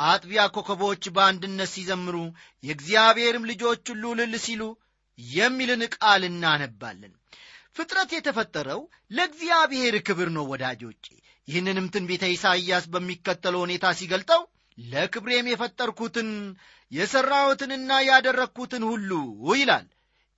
አጥቢያ 0.05 0.43
ኮከቦች 0.55 1.03
በአንድነት 1.15 1.69
ሲዘምሩ 1.73 2.15
የእግዚአብሔርም 2.63 3.47
ልጆች 3.51 3.83
ሁሉ 3.91 4.05
ልል 4.19 4.33
ሲሉ 4.45 4.63
የሚልን 5.19 5.83
ቃል 5.95 6.23
እናነባለን 6.29 7.13
ፍጥረት 7.75 8.11
የተፈጠረው 8.15 8.81
ለእግዚአብሔር 9.11 9.95
ክብር 10.07 10.29
ነው 10.35 10.45
ወዳጆቼ። 10.51 11.05
ይህንንም 11.47 11.87
ትንቢተ 11.93 12.23
ኢሳይያስ 12.33 12.85
በሚከተለው 12.93 13.61
ሁኔታ 13.65 13.85
ሲገልጠው 13.99 14.41
ለክብሬም 14.77 15.49
የፈጠርኩትን 15.51 16.29
የሠራሁትንና 16.91 17.91
ያደረግኩትን 18.07 18.83
ሁሉ 18.89 19.11
ይላል። 19.53 19.85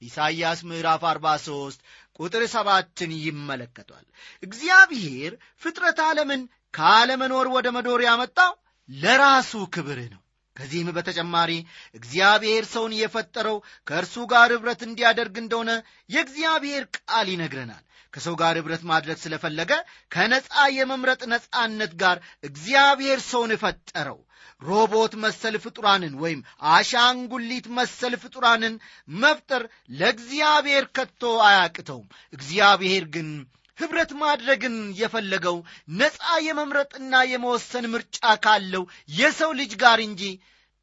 ኢሳይያስ 0.01 0.59
ምዕራፍ 0.69 1.03
43 1.09 1.79
ቁጥር 2.19 2.43
ሰባትን 2.53 3.11
ይመለከቷል። 3.19 4.05
እግዚአብሔር 4.43 5.31
ፍጥረት 5.61 5.99
ዓለምን 6.07 6.41
ካለመኖር 6.73 7.47
ወደ 7.55 7.67
መኖር 7.77 8.01
ያመጣው 8.07 8.53
ለራሱ 8.89 9.51
ክብር 9.75 9.99
ነው 10.13 10.21
ከዚህም 10.57 10.89
በተጨማሪ 10.95 11.51
እግዚአብሔር 11.95 12.63
ሰውን 12.71 12.93
የፈጠረው 12.99 13.57
ከእርሱ 13.87 14.15
ጋር 14.31 14.51
ኅብረት 14.55 14.81
እንዲያደርግ 14.87 15.35
እንደሆነ 15.41 15.71
የእግዚአብሔር 16.09 16.85
ቃል 16.99 17.27
ይነግረናል። 17.33 17.83
ከሰው 18.13 18.35
ጋር 18.39 18.55
ኅብረት 18.59 18.83
ማድረግ 18.89 19.17
ስለፈለገ 19.21 19.71
ከነፃ 20.11 20.47
የመምረጥ 20.75 21.21
ነፃነት 21.31 21.91
ጋር 22.01 22.17
እግዚአብሔር 22.43 23.19
ሰውን 23.27 23.51
ፈጠረው። 23.63 24.19
ሮቦት 24.61 25.13
መሰል 25.23 25.55
ፍጡራንን 25.63 26.13
ወይም 26.21 26.39
አሻንጉሊት 26.71 27.65
መሰል 27.77 28.13
ፍጡራንን 28.23 28.75
መፍጠር 29.17 29.63
ለእግዚአብሔር 29.99 30.85
ከቶ 30.95 31.21
አያቅተውም። 31.47 32.07
እግዚአብሔር 32.33 33.03
ግን 33.15 33.29
ኅብረት 33.77 34.11
ማድረግን 34.21 34.75
የፈለገው 34.99 35.57
ነፃ 35.97 36.17
የመምረጥና 36.45 37.13
የመወሰን 37.31 37.85
ምርጫ 37.93 38.17
ካለው 38.45 38.83
የሰው 39.13 39.51
ልጅ 39.59 39.73
ጋር 39.83 39.99
እንጂ 40.05 40.23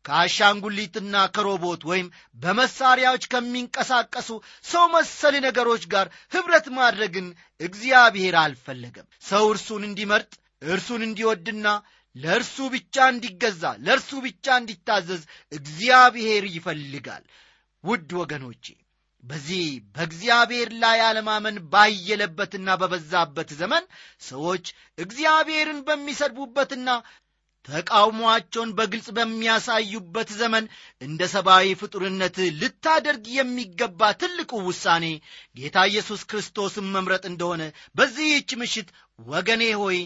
ከአሻንጉሊትና 0.04 1.14
ከሮቦት 1.34 1.82
ወይም 1.90 2.08
በመሳሪያዎች 2.38 3.24
ከሚንቀሳቀሱ 3.32 4.28
ሰው 4.64 4.84
መሰል 4.94 5.34
ነገሮች 5.46 5.84
ጋር 5.94 6.06
ኅብረት 6.32 6.66
ማድረግን 6.78 7.26
እግዚአብሔር 7.60 8.36
አልፈለገም። 8.42 9.08
ሰው 9.24 9.44
እርሱን 9.52 9.84
እንዲመርጥ 9.88 10.32
እርሱን 10.68 11.02
እንዲወድና 11.06 11.66
ለእርሱ 12.16 12.56
ብቻ 12.74 12.96
እንዲገዛ 13.12 13.62
ለእርሱ 13.86 14.10
ብቻ 14.26 14.46
እንዲታዘዝ 14.60 15.22
እግዚአብሔር 15.52 16.44
ይፈልጋል። 16.54 17.24
ውድ 17.84 18.10
ወገኖቼ 18.20 18.66
በዚህ 19.24 19.64
በእግዚአብሔር 19.94 20.70
ላይ 20.82 20.98
አለማመን 21.04 21.56
ባየለበትና 21.72 22.70
በበዛበት 22.80 23.50
ዘመን 23.60 23.84
ሰዎች 24.26 24.64
እግዚአብሔርን 24.98 25.78
በሚሰድቡበትና 25.86 26.88
ተቃውሟቸውን 27.68 28.70
በግልጽ 28.78 29.06
በሚያሳዩበት 29.16 30.30
ዘመን 30.40 30.64
እንደ 31.00 31.20
ሰብአዊ 31.34 31.68
ፍጡርነት 31.80 32.36
ልታደርግ 32.60 33.24
የሚገባ 33.36 34.10
ትልቁ 34.20 34.52
ውሳኔ 34.66 35.04
ጌታ 35.56 35.86
ኢየሱስ 35.90 36.22
ክርስቶስን 36.30 36.90
መምረጥ 36.96 37.24
እንደሆነ 37.30 37.62
በዚህች 37.96 38.52
ምሽት 38.62 38.90
ወገኔ 39.28 39.64
ሆይ 39.80 39.98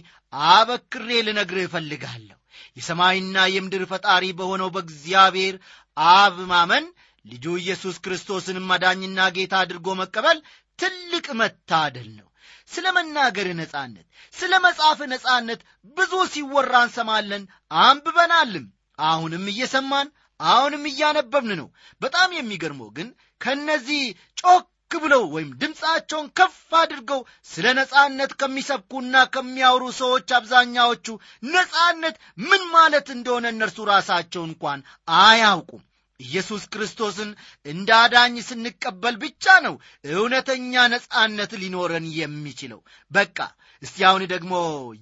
አበክሬ 0.52 1.10
ልነግርህ 1.26 1.66
እፈልጋለሁ። 1.68 2.36
የሰማይና 2.76 3.36
የምድር 3.52 3.84
ፈጣሪ 3.90 4.24
በሆነው 4.38 4.68
በእግዚአብሔር 4.74 5.54
አብ 5.96 6.36
ማመን 6.50 6.84
ልጁ 7.24 7.44
ኢየሱስ 7.60 7.96
ክርስቶስን 8.04 8.58
አዳኝና 8.74 9.20
ጌታ 9.36 9.54
አድርጎ 9.62 9.88
መቀበል 10.00 10.38
ትልቅ 10.78 11.26
መታደል 11.40 12.08
ነው። 12.18 12.26
ስለ 12.70 12.86
መናገር 12.96 13.48
ነጻነት 13.60 14.06
ስለ 14.34 14.52
መጻፍ 14.64 14.98
ነጻነት 15.12 15.60
ብዙ 15.96 16.12
ሲወራ 16.32 16.72
እንሰማለን 16.86 17.44
አንብበናልም። 17.82 18.66
አሁንም 18.98 19.44
እየሰማን 19.52 20.08
አሁንም 20.40 20.82
እያነበብን 20.90 21.50
ነው። 21.60 21.68
በጣም 22.00 22.30
የሚገርመው 22.34 22.90
ግን 22.96 23.08
ከእነዚህ 23.40 24.02
ጮክ 24.42 24.66
ብለው 24.96 25.22
ወይም 25.34 25.50
ድምፃቸውን 25.60 26.28
ከፍ 26.38 26.54
አድርገው 26.80 27.20
ስለ 27.50 27.66
ነጻነት 27.78 28.30
ከሚሰብኩና 28.40 29.24
ከሚያወሩ 29.34 29.84
ሰዎች 29.98 30.28
አብዛኛዎቹ 30.38 31.06
ነጻነት 31.48 32.16
ምን 32.44 32.62
ማለት 32.76 33.08
እንደሆነ 33.16 33.46
እነርሱ 33.54 33.86
ራሳቸው 33.90 34.42
እንኳን 34.48 34.80
አያውቁም 35.22 35.82
ኢየሱስ 36.20 36.62
ክርስቶስን 36.72 37.30
እንደ 37.66 37.90
አዳኝ 37.98 38.36
ስንቀበል 38.46 39.16
ብቻ 39.22 39.44
ነው 39.66 39.74
እውነተኛ 40.12 40.86
ነጻነት 40.94 41.52
ሊኖረን 41.62 42.06
የሚችለው። 42.16 42.80
በቃ 43.10 43.38
እስቲ 43.82 43.98
አሁን 44.08 44.22
ደግሞ 44.32 44.54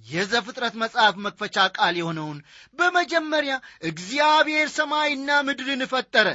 የዘፍጥረት 0.09 0.75
መጽሐፍ 0.83 1.15
መክፈቻ 1.25 1.65
ቃል 1.77 1.95
የሆነውን 1.99 2.39
በመጀመሪያ 2.79 3.53
እግዚአብሔር 3.91 4.69
ሰማይና 4.77 5.39
ምድርን 5.47 5.83
ፈጠረ 5.93 6.27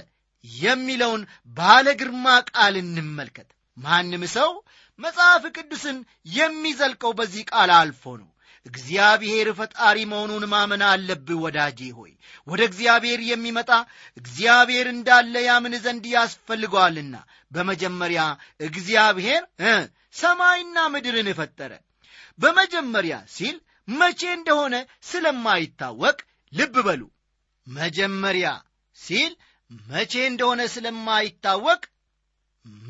የሚለውን 0.45 1.23
ባለ 1.57 1.89
ግርማ 2.01 2.27
ቃል 2.51 2.77
እንመልከት። 2.81 3.49
ማንም 3.77 4.25
ሰው 4.35 4.51
መጽሐፍ 4.99 5.45
ቅዱስን 5.57 5.99
የሚዘልቀው 6.33 7.13
በዚህ 7.19 7.43
ቃል 7.53 7.71
አልፎ 7.77 8.05
ነው 8.21 8.29
እግዚአብሔር 8.67 9.49
ፈጣሪ 9.59 9.99
መሆኑን 10.11 10.45
ማመን 10.53 10.83
አለብህ 10.89 11.39
ወዳጄ 11.45 11.81
ሆይ። 11.97 12.13
ወደ 12.47 12.61
እግዚአብሔር 12.69 13.21
የሚመጣ 13.29 13.71
እግዚአብሔር 14.17 14.87
እንዳለ 14.93 15.35
ያምን 15.47 15.75
ዘንድ 15.85 16.05
ያስፈልገዋልና። 16.15 17.15
በመጀመሪያ 17.53 18.21
እግዚአብሔር 18.67 19.43
ሰማይና 20.15 20.77
ምድርን 20.95 21.31
ፈጠረ። 21.39 21.73
በመጀመሪያ 22.39 23.15
ሲል 23.35 23.57
መቼ 23.89 24.21
እንደሆነ 24.39 24.75
ስለማይታወቅ 25.11 26.19
ልብ 26.53 26.77
በሉ። 26.87 27.03
መጀመሪያ 27.67 28.49
ሲል 28.97 29.33
መቼ 29.89 30.13
እንደሆነ 30.31 30.63
ስለማይታወቅ 30.75 31.83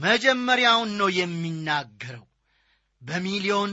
መጀመሪያውን 0.02 0.90
ነው 1.00 1.08
የሚናገረው። 1.18 2.24
በሚሊዮን 3.02 3.72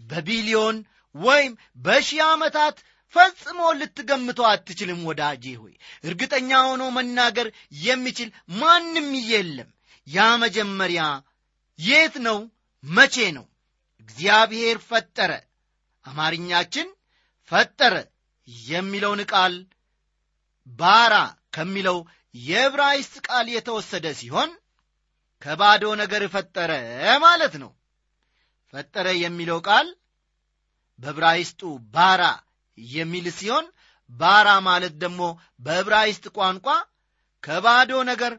በቢሊዮን 0.00 0.76
ወይም 1.14 1.52
በሺህ 1.78 2.20
ዓመታት 2.28 2.76
ፈጽሞ 3.14 3.60
ልትገምተው 3.78 4.46
አትችልም 4.48 5.00
ወዳጄ 5.08 5.44
ሆይ። 5.60 5.74
እርግጠኛ 6.04 6.50
ሆኖ 6.66 6.82
መናገር 6.96 7.48
የሚችል 7.82 8.28
ማንም 8.58 9.08
የለም። 9.30 9.70
ያ 10.06 10.26
መጀመሪያ 10.42 11.02
የት 11.78 12.14
ነው? 12.26 12.38
መቼ 12.84 13.16
ነው? 13.36 13.46
እግዚአብሔር 14.00 14.76
ፈጠረ። 14.88 15.32
አማርኛችን 16.04 16.88
ፈጠረ 17.50 17.94
የሚለውን 18.68 19.20
ቃል 19.32 19.54
ባራ 20.78 21.14
ከሚለው 21.54 21.98
የዕብራይስጥ 22.34 23.16
ቃል 23.28 23.46
የተወሰደ 23.50 24.06
ሲሆን 24.18 24.50
ከባዶ 25.42 25.84
ነገር 26.00 26.22
ፈጠረ 26.34 26.72
ማለት 27.18 27.54
ነው። 27.62 27.70
ፈጠረ 28.74 29.08
የሚለው 29.20 29.58
ቃል 29.68 29.88
በዕብራይስጡ 30.98 31.60
ባራ 31.94 32.22
የሚል 32.78 33.26
ሲሆን 33.38 33.66
ባራ 34.10 34.48
ማለት 34.66 34.94
ደግሞ 35.02 35.22
በዕብራይስጥ 35.60 36.26
ቋንቋ 36.36 36.66
ከባዶ 37.42 37.92
ነገር 38.10 38.32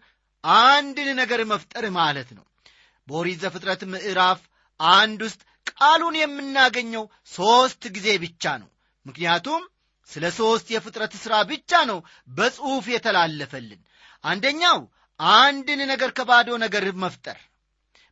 አንድን 0.43 1.09
ነገር 1.21 1.41
መፍጠር 1.51 1.85
ማለት 1.97 2.29
ነው። 2.37 2.45
በኦሪት 3.07 3.39
ዘፍጥረት 3.43 3.81
ምዕራፍ 3.93 4.39
አንድ 4.79 5.19
ውስጥ 5.27 5.41
ቃሉን 5.71 6.15
የምናገኘው 6.19 7.03
ሦስት 7.33 7.83
ጊዜ 7.95 8.07
ብቻ 8.23 8.53
ነው። 8.61 8.69
ምክንያቱም 9.05 9.61
ስለ 10.09 10.25
ሦስት 10.37 10.67
የፍጥረት 10.73 11.13
ሥራ 11.23 11.35
ብቻ 11.51 11.71
ነው 11.89 11.99
በጽሑፍ 12.29 12.85
የተላለፈልን። 12.93 13.81
አንደኛው 14.23 14.79
አንድን 15.39 15.81
ነገር 15.91 16.09
ከባዶ 16.17 16.49
ነገር 16.65 16.85
መፍጠር። 17.03 17.39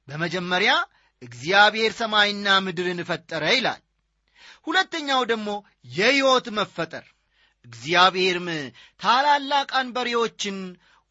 በመጀመሪያ 0.08 0.72
እግዚአብሔር 1.22 1.92
ሰማይና 2.00 2.48
ምድርን 2.66 3.00
ፈጠረ 3.10 3.44
ይላል 3.56 3.82
ሁለተኛው 4.68 5.22
ደግሞ 5.32 5.50
የሕይወት 5.96 6.48
መፈጠር። 6.58 7.06
እግዚአብሔርም 7.66 8.48
ታላላቅ 9.02 9.70
አንበሬዎችን 9.80 10.58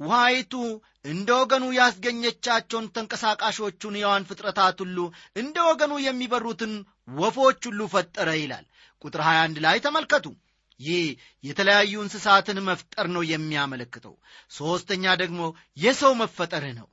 ውሃይቱ 0.01 0.55
እንደ 1.05 1.29
ወገኑ 1.40 1.64
ያስገኘቻቸውን 1.77 2.87
ተንቀሳቃሾቹን 2.95 3.95
የዋን 4.01 4.27
ፍጥረታት 4.29 4.79
ሁሉ 4.85 4.99
እንደ 5.37 5.57
ወገኑ 5.69 5.92
የሚበሩትን 6.05 6.73
ወፎች 7.16 7.61
ሁሉ 7.69 7.81
ፈጠረ 7.95 8.29
ይላል። 8.40 8.64
ቁጥር 9.05 9.23
21 9.27 9.62
ላይ 9.66 9.79
ተመልከቱ። 9.85 10.27
ይህ 10.81 11.05
የተለያዩ 11.45 11.95
እንስሳትን 12.03 12.59
መፍጠር 12.69 13.07
ነው 13.14 13.23
የሚያመለክተው። 13.31 14.14
ሦስተኛ 14.53 15.14
ደግሞ 15.23 15.40
የሰው 15.77 16.12
መፈጠር 16.23 16.64
ነው። 16.79 16.88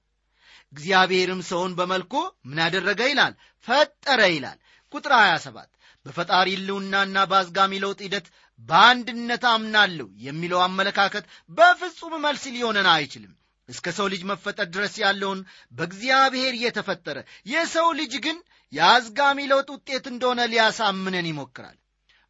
እግዚአብሔርም 0.74 1.42
ሰውን 1.50 1.74
በመልኩ 1.80 2.14
ምን 2.46 2.60
ያደረገ 2.64 3.02
ይላል? 3.12 3.34
ፈጠረ 3.68 4.22
ይላል። 4.36 4.60
ቁጥር 4.94 5.14
27 5.20 5.70
በፈጣሪ 6.06 6.50
ልውናና 6.66 7.18
በአዝጋሚ 7.30 7.74
ለውጥ 7.84 8.00
ሂደት 8.06 8.26
በአንድነት 8.70 9.44
አምናለሁ 9.52 10.08
የሚለው 10.26 10.60
አመለካከት 10.66 11.26
በፍጹም 11.52 12.14
መልስ 12.26 12.44
ሊሆነን 12.56 12.90
አይችልም። 12.94 13.34
እስከ 13.70 13.88
ሰው 13.98 14.08
ልጅ 14.14 14.22
መፈጠር 14.30 14.68
ድረስ 14.74 14.94
ያለውን 15.04 15.40
በእግዚአብሔር 15.74 16.54
የተፈጠረ 16.64 17.18
የሰው 17.52 17.88
ልጅ 18.00 18.14
ግን 18.26 18.38
የአዝጋሚ 18.74 19.40
ለውጥ 19.52 19.70
ውጤት 19.76 20.06
እንደሆነ 20.12 20.42
ሊያሳምነን 20.52 21.30
ይሞክራል። 21.32 21.78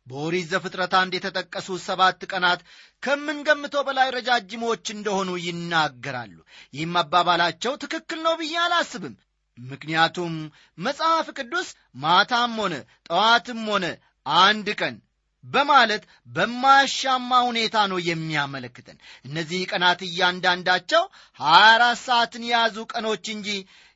በኦሪት 0.08 0.48
ዘፍጥረት 0.52 0.94
አንድ 1.00 1.14
የተጠቀሱ 1.16 1.76
ሰባት 1.86 2.22
ቀናት 2.32 2.62
ከምንገምተው 3.04 3.84
በላይ 3.88 4.08
ረጃጅሞች 4.16 4.86
እንደሆኑ 4.96 5.30
ይናገራሉ። 5.46 6.36
ይህም 6.74 6.98
አባባላቸው 7.02 7.74
ትክክል 7.84 8.20
ነው 8.26 8.34
ብዬ 8.42 8.56
አላስብም 8.64 9.16
ምክንያቱም 9.58 10.34
መጽሐፍ 10.80 11.28
ቅዱስ 11.38 11.68
ማታም 12.04 12.54
ሆነ 12.62 12.76
ጠዋትም 13.08 13.62
ሆነ 13.72 13.86
አንድ 14.26 14.68
ቀን 14.80 14.96
በማለት 15.44 16.04
በማያሻማ 16.30 17.40
ሁኔታ 17.48 17.78
ነው 17.92 18.00
የሚያመለክተን። 18.06 18.98
እነዚህ 19.26 19.62
ቀናት 19.72 20.02
እያንዳንዳቸው 20.08 21.04
ሀያ 21.40 21.64
አራት 21.74 22.00
ሰዓትን 22.04 22.44
የያዙ 22.48 22.78
ቀኖች 22.94 23.26
እንጂ 23.36 23.50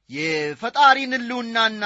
የፈጣሪን 0.10 1.14
ህልውናና 1.18 1.84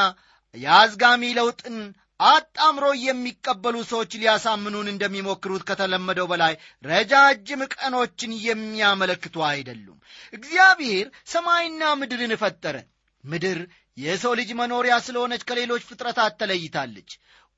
የአዝጋሚ 0.55 1.23
ለውጥን 1.37 1.77
አጣምሮ 2.19 2.85
የሚቀበሉ 3.03 3.75
ሰዎች 3.91 4.11
ሊያሳምኑን 4.19 4.87
እንደሚሞክሩት 4.91 5.63
ከተለመደው 5.69 6.27
በላይ 6.31 6.53
ረጃጅም 6.83 7.61
ቀኖችን 7.75 8.31
የሚያመለክቱ 8.47 9.35
አይደሉም። 9.47 9.97
እግዚአብሔር 10.33 11.05
ሰማይና 11.27 11.93
ምድርን 12.01 12.33
ፈጠረ 12.43 12.75
ምድር 13.23 13.59
የሰው 13.97 14.33
ልጅ 14.39 14.49
መኖሪያ 14.59 14.93
ስለሆነች 15.05 15.41
ከሌሎች 15.49 15.83
ፍጥረታት 15.89 16.33
ተለይታለች። 16.41 17.09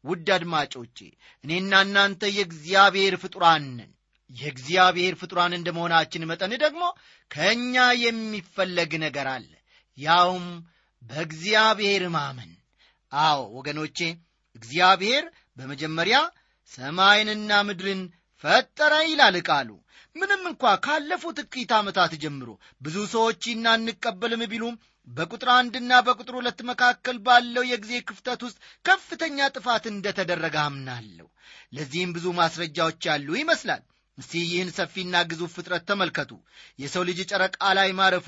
ውድ 0.03 0.27
አድማጮቼ 0.35 0.97
እኔና 1.43 1.73
እናንተ 1.85 2.21
የእግዚአብሔር 2.37 3.13
ፍጡራን 3.21 3.65
ነን። 3.77 3.91
የእግዚአብሔር 4.29 5.13
ፍጡራን 5.21 5.53
እንደ 5.57 5.69
መጠን 6.25 6.53
ደግሞ 6.63 6.83
ከእኛ 7.31 7.75
የሚፈለግ 8.03 8.91
ነገር 9.05 9.27
አለ። 9.33 9.51
ያውም 9.97 10.45
በእግዚአብሔር 11.01 12.03
ማመን። 12.15 12.51
አዎ 13.11 13.39
ወገኖቼ 13.57 13.97
እግዚአብሔር 14.55 15.23
በመጀመሪያ 15.57 16.17
ሰማይንና 16.71 17.51
ምድርን 17.67 18.01
ፈጠረ 18.43 18.93
ይላል 19.07 19.35
ቃሉ። 19.47 19.69
ምንም 20.15 20.41
እንኳ 20.49 20.63
ካለፉት 20.85 21.37
ጥቂት 21.41 21.71
ዓመታት 21.77 22.11
ጀምሮ 22.23 22.49
ብዙ 22.81 22.95
ሰዎች 23.13 23.43
ይህን 23.47 24.43
ቢሉም 24.51 24.75
በቁጥር 25.07 25.49
አንድና 25.53 25.93
በቁጥር 26.05 26.35
ሁለት 26.37 26.59
መካከል 26.69 27.17
ባለው 27.25 27.63
የጊዜ 27.69 27.93
ክፍተት 28.09 28.41
ውስጥ 28.45 28.57
ከፍተኛ 28.85 29.47
ጥፋት 29.55 29.85
እንደተደረገ 29.91 30.55
አምናለሁ። 30.63 31.27
ለዚህም 31.73 32.13
ብዙ 32.15 32.25
ማስረጃዎች 32.37 33.01
ያሉ 33.09 33.27
ይመስላል። 33.39 33.83
እስቲ 34.17 34.33
ይህን 34.43 34.69
ሰፊና 34.77 35.15
ግዙፍ 35.29 35.51
ፍጥረት 35.55 35.83
ተመልከቱ። 35.89 36.31
የሰው 36.79 37.03
ልጅ 37.09 37.19
ጨረቃ 37.31 37.59
ላይ 37.77 37.89
ማረፉ 37.99 38.27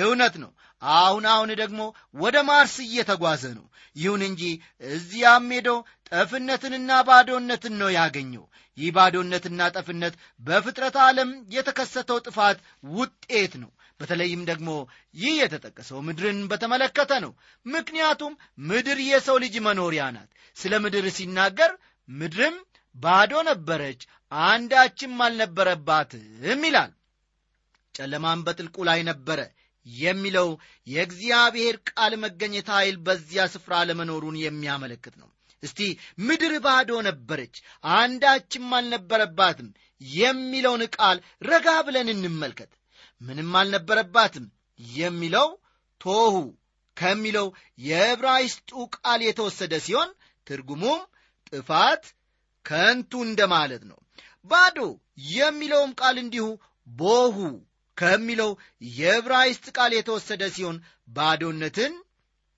እውነት 0.00 0.34
ነው። 0.42 0.50
አሁን 0.82 1.24
አሁን 1.32 1.50
ደግሞ 1.60 1.80
ወደ 2.16 2.36
ማርስ 2.48 2.76
እየተጓዘ 2.86 3.44
ነው። 3.58 3.66
ይሁን 3.96 4.22
እንጂ 4.28 4.42
እዚያም 4.90 5.48
ሄዶ 5.56 5.68
ጠፍነትንና 6.12 6.90
ባዶነትን 7.08 7.74
ነው 7.82 7.90
ያገኘው። 7.98 8.44
ይህ 8.78 8.90
ባዶነትና 8.96 9.60
ጠፍነት 9.76 10.14
በፍጥረት 10.40 10.96
ዓለም 11.04 11.30
የተከሰተው 11.54 12.18
ጥፋት 12.26 12.58
ውጤት 12.94 13.54
ነው 13.62 13.70
በተለይም 14.00 14.42
ደግሞ 14.50 14.70
ይህ 15.14 15.34
የተጠቀሰው 15.40 15.98
ምድርን 16.06 16.40
በተመለከተ 16.50 17.12
ነው። 17.24 17.32
ምክንያቱም 17.66 18.32
ምድር 18.64 18.98
የሰው 19.06 19.36
ልጅ 19.44 19.54
መኖሪያ 19.66 20.04
ናት። 20.16 20.30
ስለ 20.56 20.74
ምድር 20.84 21.06
ሲናገር 21.16 21.72
ምድርም 22.08 22.56
ባዶ 22.96 23.32
ነበረች 23.48 24.02
አንዳችም 24.32 25.14
አልነበረባትም 25.24 26.24
ይላል። 26.64 26.92
ጨለማም 27.94 28.40
በጥልቁ 28.46 28.76
ላይ 28.88 29.00
ነበረ 29.10 29.40
የሚለው 29.86 30.48
የእግዚአብሔር 30.86 31.76
ቃል 31.90 32.12
መገኘት 32.22 32.68
ኃይል 32.76 32.96
በዚያ 33.06 33.42
ስፍራ 33.52 33.74
ለመኖሩን 33.88 34.36
የሚያመለክት 34.40 35.14
ነው። 35.20 35.28
እስቲ 35.62 35.80
ምድር 36.26 36.54
ባዶ 36.64 36.90
ነበረች 37.06 37.54
አንዳችም 37.96 38.66
አልነበረባትም 38.78 39.68
የሚለውን 40.00 40.82
ቃል 40.96 41.18
ረጋ 41.42 41.68
ብለን 41.86 42.08
እንመልከት 42.14 42.72
ምንም 43.20 43.52
አልነበረባትም 43.60 44.46
የሚለው 44.96 45.48
ቶሁ 46.00 46.34
ከሚለው 46.96 47.46
የዕብራይስጡ 47.86 48.70
ቃል 48.96 49.20
የተወሰደ 49.26 49.74
ሲሆን 49.86 50.10
ትርጉሙም 50.46 51.00
ጥፋት 51.50 52.04
ከንቱ 52.64 53.12
እንደማለት 53.28 53.82
ነው። 53.90 53.98
ባዶ 54.50 54.78
የሚለውም 55.34 55.92
ቃል 56.00 56.16
እንዲሁ 56.24 56.46
ቦሁ 56.88 57.36
ከሚለው 57.96 58.50
የዕብራይስጥ 58.96 59.66
ቃል 59.76 59.92
የተወሰደ 59.96 60.42
ሲሆን 60.56 60.76
ባዶነትን 61.08 61.94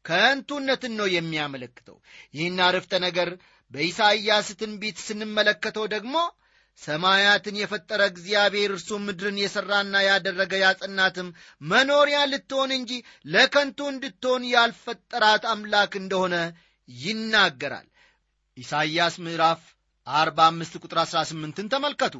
ከንቱነትን 0.04 0.92
ነው 1.00 1.06
የሚያመለክተው። 1.14 1.96
ይህን 2.36 2.58
አረፍተ 2.66 2.92
ነገር 3.06 3.28
በኢሳይያስ 3.72 4.48
ትንቢት 4.60 4.98
ስንመለከተው 5.06 5.86
ደግሞ 5.94 6.14
ሰማያትን 6.82 7.56
የፈጠረ 7.58 8.00
እግዚአብሔር 8.10 8.70
እርሱ 8.74 8.90
ምድርን 9.04 9.36
የሠራና 9.40 9.94
ያደረገ 10.06 10.52
ያጸናትም 10.62 11.28
መኖሪያ 11.62 12.18
ልትሆን 12.32 12.70
እንጂ 12.76 12.92
ለከንቱ 13.26 13.88
እንድትሆን 13.92 14.44
ያልፈጠራት 14.52 15.44
አምላክ 15.52 15.94
እንደሆነ 16.02 16.36
ይናገራል። 16.88 17.88
ኢሳይያስ 18.56 19.16
ምዕራፍ 19.24 19.62
45 20.06 20.80
ቁጥር 20.82 20.98
18ን 21.06 21.68
ተመልከቱ። 21.74 22.14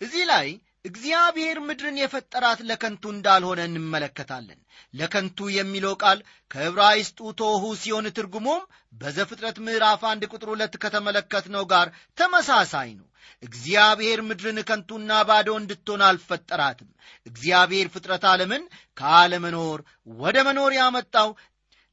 እዚህ 0.00 0.24
ላይ 0.32 0.48
እግዚአብሔር 0.84 1.56
ምድርን 1.64 1.96
የፈጠራት 2.00 2.60
ለከንቱ 2.68 3.02
እንዳልሆነ 3.12 3.60
እንመለከታለን። 3.68 4.60
ለከንቱ 4.94 5.48
የሚለው 5.54 5.94
ቃል 6.02 6.18
ከዕብራይስጡ 6.50 7.18
ቶሁ 7.40 7.62
ሲሆን 7.82 8.06
ትርጉሙም 8.18 8.62
በዘፍጥረት 8.94 9.58
ምዕራፍ 9.66 10.02
አንድ 10.10 10.22
ቁጥር 10.32 10.48
ሁለት 10.54 10.74
ከተመለከትነው 10.82 11.64
ጋር 11.72 11.88
ተመሳሳይ 12.18 12.90
ነው። 12.98 13.06
እግዚአብሔር 13.42 14.20
ምድርን 14.28 14.58
ከንቱና 14.68 15.12
ባዶ 15.28 15.48
እንድትሆን 15.58 16.02
አልፈጠራትም። 16.06 16.88
እግዚአብሔር 17.26 17.86
ፍጥረት 17.94 18.24
ዓለምን 18.30 18.62
ከአለመኖር 18.96 19.80
ወደ 20.18 20.36
መኖር 20.48 20.72
ያመጣው 20.78 21.28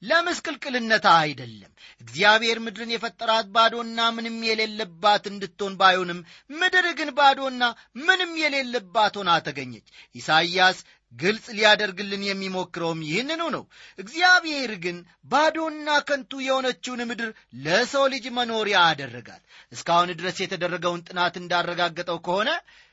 ለምስቅልቅልነታ 0.02 1.08
አይደለም። 1.22 1.72
እግዚአብሔር 2.02 2.58
ምድርን 2.60 2.92
የፈጠራት 2.94 3.48
ባዶና 3.56 4.00
ምንም 4.16 4.38
የሌለባት 4.48 5.24
እንድትሆን 5.32 5.74
ባይሆንም 5.80 6.20
ምድር 6.54 6.88
ግን 7.00 7.10
ባዶና 7.18 7.64
ምንም 8.02 8.32
የሌለባት 8.44 9.16
ሆና 9.20 9.32
ተገኘች። 9.48 9.88
ኢሳይያስ 10.16 10.80
ግልጽ 11.14 11.46
ሊያደርግልን 11.58 12.24
የሚሞክረውም 12.26 13.02
ይህንኑ 13.08 13.44
ነው። 13.56 13.64
እግዚአብሔር 14.00 14.72
ግን 14.84 14.98
ባዶና 15.26 15.90
ከንቱ 16.08 16.42
የሆነችውን 16.46 17.02
ምድር 17.10 17.30
ለሰው 17.66 18.06
ልጅ 18.14 18.26
መኖሪያ 18.38 18.80
አደረጋት። 18.90 19.44
እስካሁን 19.72 20.12
ድረስ 20.20 20.40
የተደረገውን 20.42 21.06
ጥናት 21.08 21.38
እንዳረጋገጠው 21.42 22.20
ከሆነ 22.28 22.50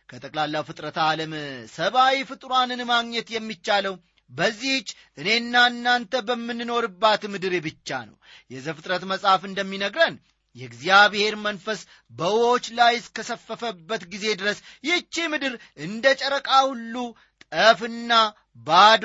ከጠቅላላው 0.08 0.64
ፍጥረተ 0.68 0.98
ዓለም 1.04 1.32
ሰብአዊ 1.74 2.16
ፍጡራንን 2.30 2.82
ማግኘት 2.90 3.28
የሚቻለው 3.34 3.94
በዚህች 4.30 4.88
እኔና 5.18 5.54
እናንተ 5.70 6.22
በምንኖርባት 6.28 7.22
ምድር 7.32 7.54
ብቻ 7.66 7.98
ነው። 8.08 8.16
የዘፍጥረት 8.50 9.02
መጽሐፍ 9.12 9.42
እንደሚነግረን 9.48 10.16
የእግዚአብሔር 10.56 11.34
መንፈስ 11.44 11.80
በውዎች 12.12 12.66
ላይ 12.78 12.92
እስከሰፈፈበት 12.98 14.02
ጊዜ 14.12 14.26
ድረስ 14.40 14.58
ይህቺ 14.84 15.14
ምድር 15.32 15.54
እንደ 15.86 16.06
ጨረቃ 16.20 16.50
ሁሉ 16.68 16.94
ጠፍና 17.46 18.12
ባዶ 18.66 19.04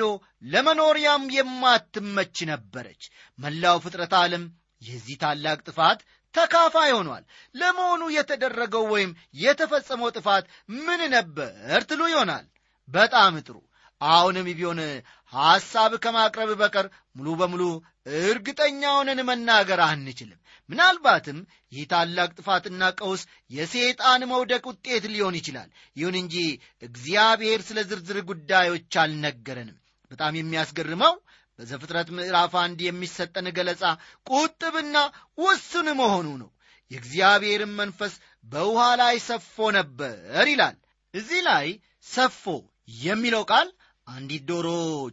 ለመኖሪያም 0.52 1.24
የማትመች 1.36 2.36
ነበረች። 2.50 3.02
መላው 3.38 3.78
ፍጥረት 3.84 4.14
ዓለም 4.20 4.44
የዚህ 4.82 5.16
ታላቅ 5.22 5.58
ጥፋት 5.66 6.00
ተካፋይ 6.34 6.90
ሆኗል። 6.96 7.24
ለመሆኑ 7.54 8.02
የተደረገው 8.16 8.84
ወይም 8.92 9.10
የተፈጸመው 9.42 10.10
ጥፋት 10.16 10.44
ምን 10.78 11.00
ነበር 11.16 11.50
ትሉ 11.90 12.02
ይሆናል? 12.12 12.46
በጣም 12.88 13.34
ጥሩ 13.40 13.56
አሁንም 14.00 14.46
ቢሆን 14.50 14.80
ሐሳብ 15.32 15.92
ከማቅረብ 16.04 16.50
በቀር 16.60 16.86
ሙሉ 17.16 17.28
በሙሉ 17.40 17.62
እርግጠኛ 18.22 18.82
ሆነን 18.94 19.20
መናገር 19.28 19.80
አንችልም። 19.86 20.38
ምናልባትም 20.68 21.38
ይህ 21.72 21.84
ታላቅ 21.90 22.28
ጥፋትና 22.38 22.82
ቀውስ 22.98 23.22
የሰይጣን 23.50 24.22
መውደቅ 24.30 24.62
ውጤት 24.70 25.04
ሊሆን 25.12 25.34
ይችላል። 25.40 25.68
ይሁን 25.96 26.16
እንጂ 26.20 26.36
እግዚአብሔር 26.82 27.60
ስለ 27.68 27.80
ዝርዝር 27.90 28.18
ጉዳዮች 28.30 28.96
አልነገረንም። 29.02 29.76
በጣም 30.10 30.38
የሚያስገርመው 30.38 31.14
በዘፍጥረት 31.58 32.08
ምዕራፍ 32.16 32.52
አንድ 32.60 32.78
የሚሰጠን 32.84 33.46
ገለጻ 33.56 33.82
ቁጥብና 34.32 34.96
ውስን 35.38 35.88
መሆኑ 36.00 36.28
ነው። 36.42 36.50
የእግዚአብሔርን 36.90 37.72
መንፈስ 37.80 38.14
በውሃ 38.46 38.84
ላይ 39.00 39.16
ሰፎ 39.26 39.56
ነበር 39.76 40.14
ይላል። 40.48 40.76
እዚህ 41.14 41.40
ላይ 41.48 41.66
ሰፎ 42.06 42.44
የሚለው 43.02 43.42
ቃል 43.50 43.68
አንዲት 44.10 44.42
ዶሮ 44.48 44.68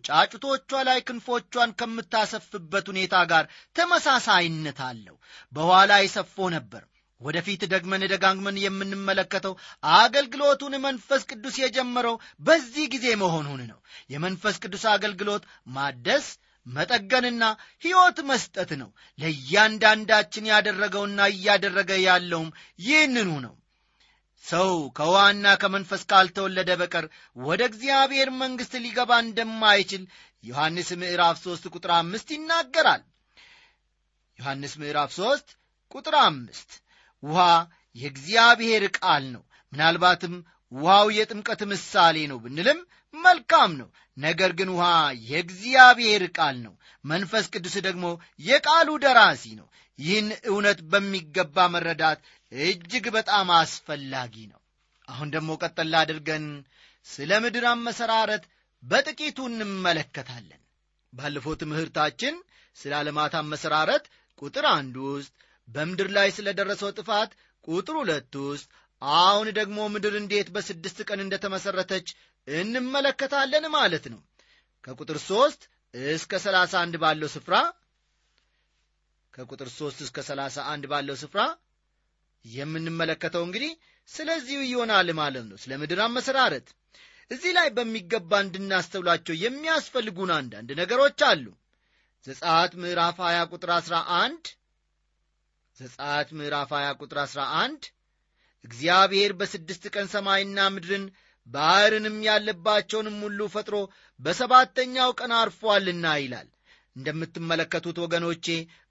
ጫጩቶቿ 0.07 0.71
ላይ 0.87 0.99
ክንፎቿን 1.07 1.71
ከምታሰፍበት 1.79 2.85
ሁኔታ 2.91 3.15
ጋር 3.31 3.45
ተመሳሳይነት 3.75 4.79
አለው። 4.87 5.15
በውሃ 5.53 5.79
ላይ 5.91 6.05
ሰፎ 6.13 6.47
ነበር። 6.55 6.83
ወደፊት 7.21 7.61
ደግመን 7.71 8.03
ደጋግመን 8.11 8.57
የምንመለከተው 8.63 9.53
አገልግሎቱን 9.97 10.73
መንፈስ 10.83 11.21
ቅዱስ 11.31 11.55
የጀመረው 11.61 12.15
በዚህ 12.41 12.85
ጊዜ 12.93 13.07
መሆኑን 13.23 13.61
ነው። 13.71 13.79
የመንፈስ 14.09 14.57
ቅዱስ 14.63 14.83
አገልግሎት 14.93 15.45
ማደስ 15.69 16.27
መጠገንና 16.65 17.43
ሕይወት 17.83 18.17
መስጠት 18.29 18.71
ነው። 18.81 18.89
ለእያንዳንዳችን 19.19 20.49
ያደረገውና 20.51 21.19
እያደረገ 21.33 21.91
ያለውም 22.07 22.49
ይህንኑ 22.79 23.29
ነው 23.45 23.55
ሰው 24.45 24.69
ከውሃና 24.97 25.45
ከመንፈስ 25.61 26.01
ካልተወለደ 26.09 26.69
በቀር 26.81 27.05
ወደ 27.39 27.61
እግዚአብሔር 27.69 28.29
መንግሥት 28.41 28.73
ሊገባ 28.83 29.11
እንደማይችል 29.23 30.03
ዮሐንስ 30.43 30.89
ምዕራፍ 31.01 31.37
3 31.43 31.71
ቁጥር 31.73 31.91
አምስት 31.97 32.27
ይናገራል። 32.35 33.01
ዮሐንስ 34.39 34.73
ምዕራፍ 34.81 35.11
3 35.17 35.55
ቁጥር 35.91 36.15
አምስት 36.23 36.69
ውሃ 37.23 37.41
የእግዚአብሔር 37.95 38.83
ቃል 38.99 39.23
ነው። 39.35 39.43
ምናልባትም 39.73 40.35
ውሃው 40.71 41.07
የጥምቀት 41.17 41.61
ምሳሌ 41.71 42.17
ነው 42.31 42.37
ብንልም 42.43 42.79
መልካም 43.13 43.71
ነው። 43.79 43.89
ነገር 44.17 44.51
ግን 44.59 44.69
ውሃ 44.75 44.87
የእግዚአብሔር 45.29 46.23
ቃል 46.37 46.55
ነው። 46.65 46.73
መንፈስ 47.03 47.45
ቅዱስ 47.53 47.75
ደግሞ 47.87 48.05
የቃሉ 48.41 48.89
ደራሲ 49.03 49.43
ነው 49.59 49.67
ይህን 49.99 50.27
እውነት 50.49 50.79
በሚገባ 50.91 51.65
መረዳት 51.73 52.19
እጅግ 52.51 53.05
በጣም 53.15 53.47
አስፈላጊ 53.57 54.35
ነው። 54.51 54.61
አሁን 55.07 55.29
ደግሞ 55.35 55.49
ቀጠላ 55.63 55.93
አድርገን 56.03 56.45
ስለ 57.05 57.31
ምድር 57.43 57.65
አመሰራረት 57.71 58.43
በጥቂቱ 58.83 59.37
እንመለከታለን። 59.51 60.61
ባለፈው 61.13 61.53
ትምህርታችን 61.61 62.35
ስለ 62.75 62.91
ዓለማት 62.99 63.33
አመሰራረት 63.39 64.05
ቁጥር 64.41 64.65
አንድ 64.73 64.95
ውስጥ 65.07 65.31
በምድር 65.67 66.09
ላይ 66.17 66.27
ስለ 66.37 66.47
ደረሰው 66.59 66.91
ጥፋት 66.97 67.31
ቁጥር 67.67 67.95
ሁለት 68.01 68.35
ውስጥ 68.43 68.67
አሁን 69.01 69.47
ደግሞ 69.57 69.79
ምድር 69.93 70.13
እንዴት 70.19 70.47
በስድስት 70.55 70.99
ቀን 71.09 71.19
እንደተመሠረተች 71.23 72.07
እንመለከታለን 72.47 73.65
ማለት 73.75 74.05
ነው። 74.13 74.21
ከቁጥር 74.83 75.17
ሦስት 75.27 75.61
እስከ 75.93 76.39
ሰላሳ 76.45 76.73
አንድ 76.83 76.95
ባለው 77.03 77.29
ስፍራ 77.35 77.55
ከቁጥር 79.37 79.69
ሦስት 79.75 79.99
እስከ 80.05 80.17
ሰላሳ 80.27 80.57
አንድ 80.71 80.83
ባለው 80.91 81.15
ስፍራ 81.21 81.41
የምንመለከተው 82.45 83.43
እንግዲህ 83.47 83.71
ስለዚሁ 84.09 84.59
ይሆናል 84.65 85.09
ማለት 85.19 85.45
ነው። 85.49 85.57
ስለ 85.63 85.71
ምድር 85.81 85.99
አመሰራረት 86.05 86.67
እዚህ 87.31 87.51
ላይ 87.57 87.67
በሚገባ 87.77 88.31
እንድናስተውላቸው 88.43 89.35
የሚያስፈልጉን 89.41 90.31
አንዳንድ 90.37 90.69
ነገሮች 90.81 91.21
አሉ። 91.29 91.45
ዘጻት 92.25 92.71
ምዕራፍ 92.81 93.17
20 93.25 93.51
ቁጥር 93.53 93.71
11 93.75 94.51
ዘጻት 95.77 96.29
ምዕራፍ 96.37 96.71
20 96.77 96.99
ቁጥር 97.01 97.19
11 97.25 97.89
እግዚአብሔር 98.65 99.31
በስድስት 99.39 99.83
ቀን 99.95 100.07
ሰማይና 100.13 100.59
ምድርን 100.75 101.03
ባሕርንም 101.47 102.17
ያለባቸውንም 102.27 103.17
ሁሉ 103.25 103.41
ፈጥሮ 103.53 103.75
በሰባተኛው 104.19 105.11
ቀን 105.19 105.31
አርፏልና 105.37 106.05
ይላል 106.21 106.47
እንደምትመለከቱት 106.97 107.97
ወገኖቼ 108.03 108.45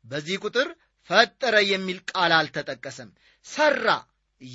በዚህ 0.05 0.37
ቁጥር 0.45 0.69
ፈጠረ 1.11 1.57
የሚል 1.69 1.99
ቃል 2.11 2.33
አልተጠቀሰም። 2.37 3.11
ሠራ 3.47 3.89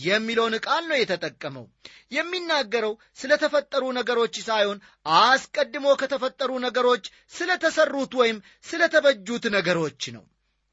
የሚለውን 0.05 0.55
ቃል 0.65 0.83
ነው 0.89 0.97
የተጠቀመው። 0.99 1.63
የሚናገረው 2.11 2.91
ስለ 3.19 3.31
ተፈጠሩ 3.43 3.83
ነገሮች 3.99 4.35
ሳይሆን 4.47 4.79
አስቀድሞ 5.21 5.85
ከተፈጠሩ 6.01 6.51
ነገሮች 6.65 7.05
ስለ 7.33 7.51
ተሠሩት 7.63 8.13
ወይም 8.21 8.37
ስለ 8.65 8.81
ተበጁት 8.95 9.45
ነገሮች 9.55 10.03
ነው። 10.17 10.23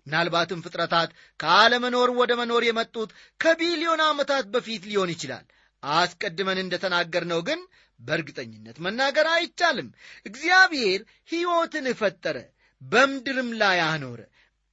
ምናልባትም 0.06 0.62
ፍጥረታት 0.64 1.10
ከአለመኖር 1.40 2.10
ወደ 2.20 2.32
መኖር 2.40 2.62
የመጡት 2.66 3.10
ከቢሊዮን 3.40 4.02
ዓመታት 4.06 4.44
በፊት 4.54 4.84
ሊሆን 4.90 5.10
ይችላል። 5.14 5.46
አስቀድመን 5.82 6.58
እንደተናገርነው 6.62 7.40
ግን 7.48 7.60
በእርግጠኝነት 8.00 8.76
መናገር 8.84 9.26
አይቻልም። 9.34 9.88
እግዚአብሔር 10.26 11.00
ሕይወትን 11.30 11.86
ፈጠረ 12.00 12.36
በምድርም 12.82 13.50
ላይ 13.60 13.78
አኖረ። 13.86 14.20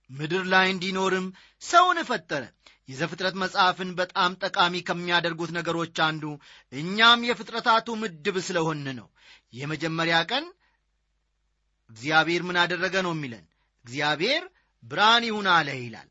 ምድር 0.10 0.44
ላይ 0.54 0.66
እንዲኖርም 0.72 1.28
ሰውን 1.62 2.00
ፈጠረ። 2.10 2.44
የዘፍጥረት 2.90 3.36
መጽሐፍን 3.44 3.92
በጣም 4.00 4.32
ጠቃሚ 4.42 4.82
ከሚያደርጉት 4.88 5.52
ነገሮች 5.58 5.96
አንዱ 6.08 6.24
እኛም 6.74 7.26
የፍጥረታቱ 7.30 7.96
ምድብ 8.02 8.36
ስለሆን 8.48 8.84
ነው። 9.00 9.08
የመጀመሪያ 9.54 10.18
ቀን 10.32 10.46
እግዚአብሔር 11.90 12.44
ምን 12.44 12.58
አደረገ 12.62 12.96
ነው 13.06 13.14
የሚለን? 13.16 13.44
እግዚአብሔር 13.86 14.44
ብርሃን 14.84 15.24
ይሁን 15.28 15.48
አለ 15.56 15.70
ይላል 15.78 16.10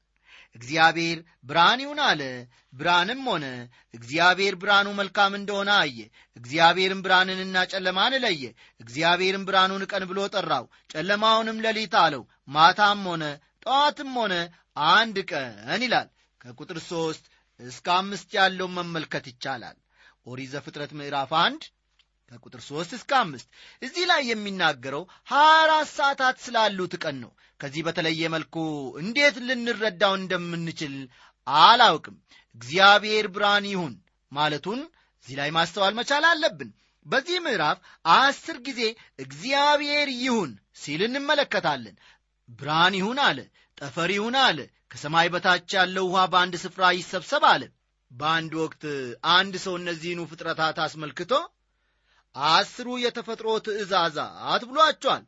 እግዚአብሔር 0.56 1.18
ብርሃን 1.44 1.80
ይሁን 1.84 2.00
አለ። 2.04 2.22
ብርሃንም 2.72 3.20
ሆነ። 3.26 3.44
እግዚአብሔር 3.94 4.54
ብርሃኑ 4.56 4.88
መልካም 5.00 5.32
እንደሆነ 5.38 5.70
አየ። 5.80 5.98
እግዚአብሔርም 6.36 7.00
ብርሃንንና 7.04 7.56
ጨለማን 7.72 8.14
ለየ። 8.24 8.42
እግዚአብሔርም 8.80 9.46
ብርሃኑን 9.48 9.84
ቀን 9.92 10.04
ብሎ 10.10 10.20
ጠራው። 10.34 10.64
ጨለማውንም 10.94 11.62
ሌሊት 11.66 11.94
አለው። 12.02 12.24
ማታም 12.48 13.04
ሆነ 13.10 13.24
ጠዋትም 13.64 14.12
ሆነ 14.20 14.34
አንድ 14.90 15.16
ቀን 15.30 15.82
ይላል። 15.82 16.08
ከቁጥር 16.40 16.78
ሦስት 16.90 17.24
እስከ 17.60 17.86
አምስት 17.98 18.28
ያለውን 18.38 18.76
መመልከት 18.78 19.24
ይቻላል። 19.30 19.76
ኦሪት 20.26 20.50
ዘፍጥረት 20.52 20.92
ምዕራፍ 20.98 21.32
አንድ 21.40 21.62
ከቁጥር 22.32 22.60
ሦስት 22.68 22.92
እስከ 22.96 23.10
አምስት። 23.18 23.48
እዚህ 23.82 24.04
ላይ 24.10 24.20
የሚናገረው 24.28 25.02
ሀያ 25.28 25.50
አራት 25.62 25.88
ሰዓታት 25.92 26.36
ስላሉት 26.44 26.94
ቀን 27.02 27.16
ነው 27.22 27.30
ከዚህ 27.60 27.82
በተለየ 27.86 28.28
መልኩ 28.34 28.54
እንዴት 29.00 29.36
ልንረዳው 29.46 30.14
እንደምንችል 30.18 30.94
አላውቅም። 31.46 32.16
እግዚአብሔር 32.56 33.26
ብርሃን 33.34 33.66
ይሁን 33.70 33.94
ማለቱን 34.32 34.80
እዚህ 35.24 35.36
ላይ 35.40 35.50
ማስተዋል 35.56 35.94
መቻል 35.98 36.24
አለብን። 36.30 36.70
በዚህ 37.06 37.38
ምዕራፍ 37.44 37.78
አስር 38.14 38.56
ጊዜ 38.66 38.80
እግዚአብሔር 39.24 40.08
ይሁን 40.20 40.50
ሲል 40.82 41.02
እንመለከታለን። 41.08 41.96
ብርሃን 42.58 42.94
ይሁን 43.00 43.18
አለ 43.26 43.38
ጠፈር 43.78 44.10
ይሁን 44.14 44.36
አለ 44.42 44.58
ከሰማይ 44.90 45.28
በታች 45.34 45.70
ያለው 45.76 46.04
ውሃ 46.08 46.22
በአንድ 46.32 46.54
ስፍራ 46.64 46.84
ይሰብሰብ 46.96 47.44
አለ። 47.52 47.62
በአንድ 48.10 48.52
ወቅት 48.62 48.82
አንድ 49.34 49.54
ሰው 49.64 49.74
እነዚህኑ 49.80 50.20
ፍጥረታት 50.30 50.76
አስመልክቶ 50.84 51.32
አስሩ 52.34 52.88
የተፈጥሮ 53.02 53.48
ትእዛዛት 53.66 54.62
ብሏቸዋል 54.68 55.24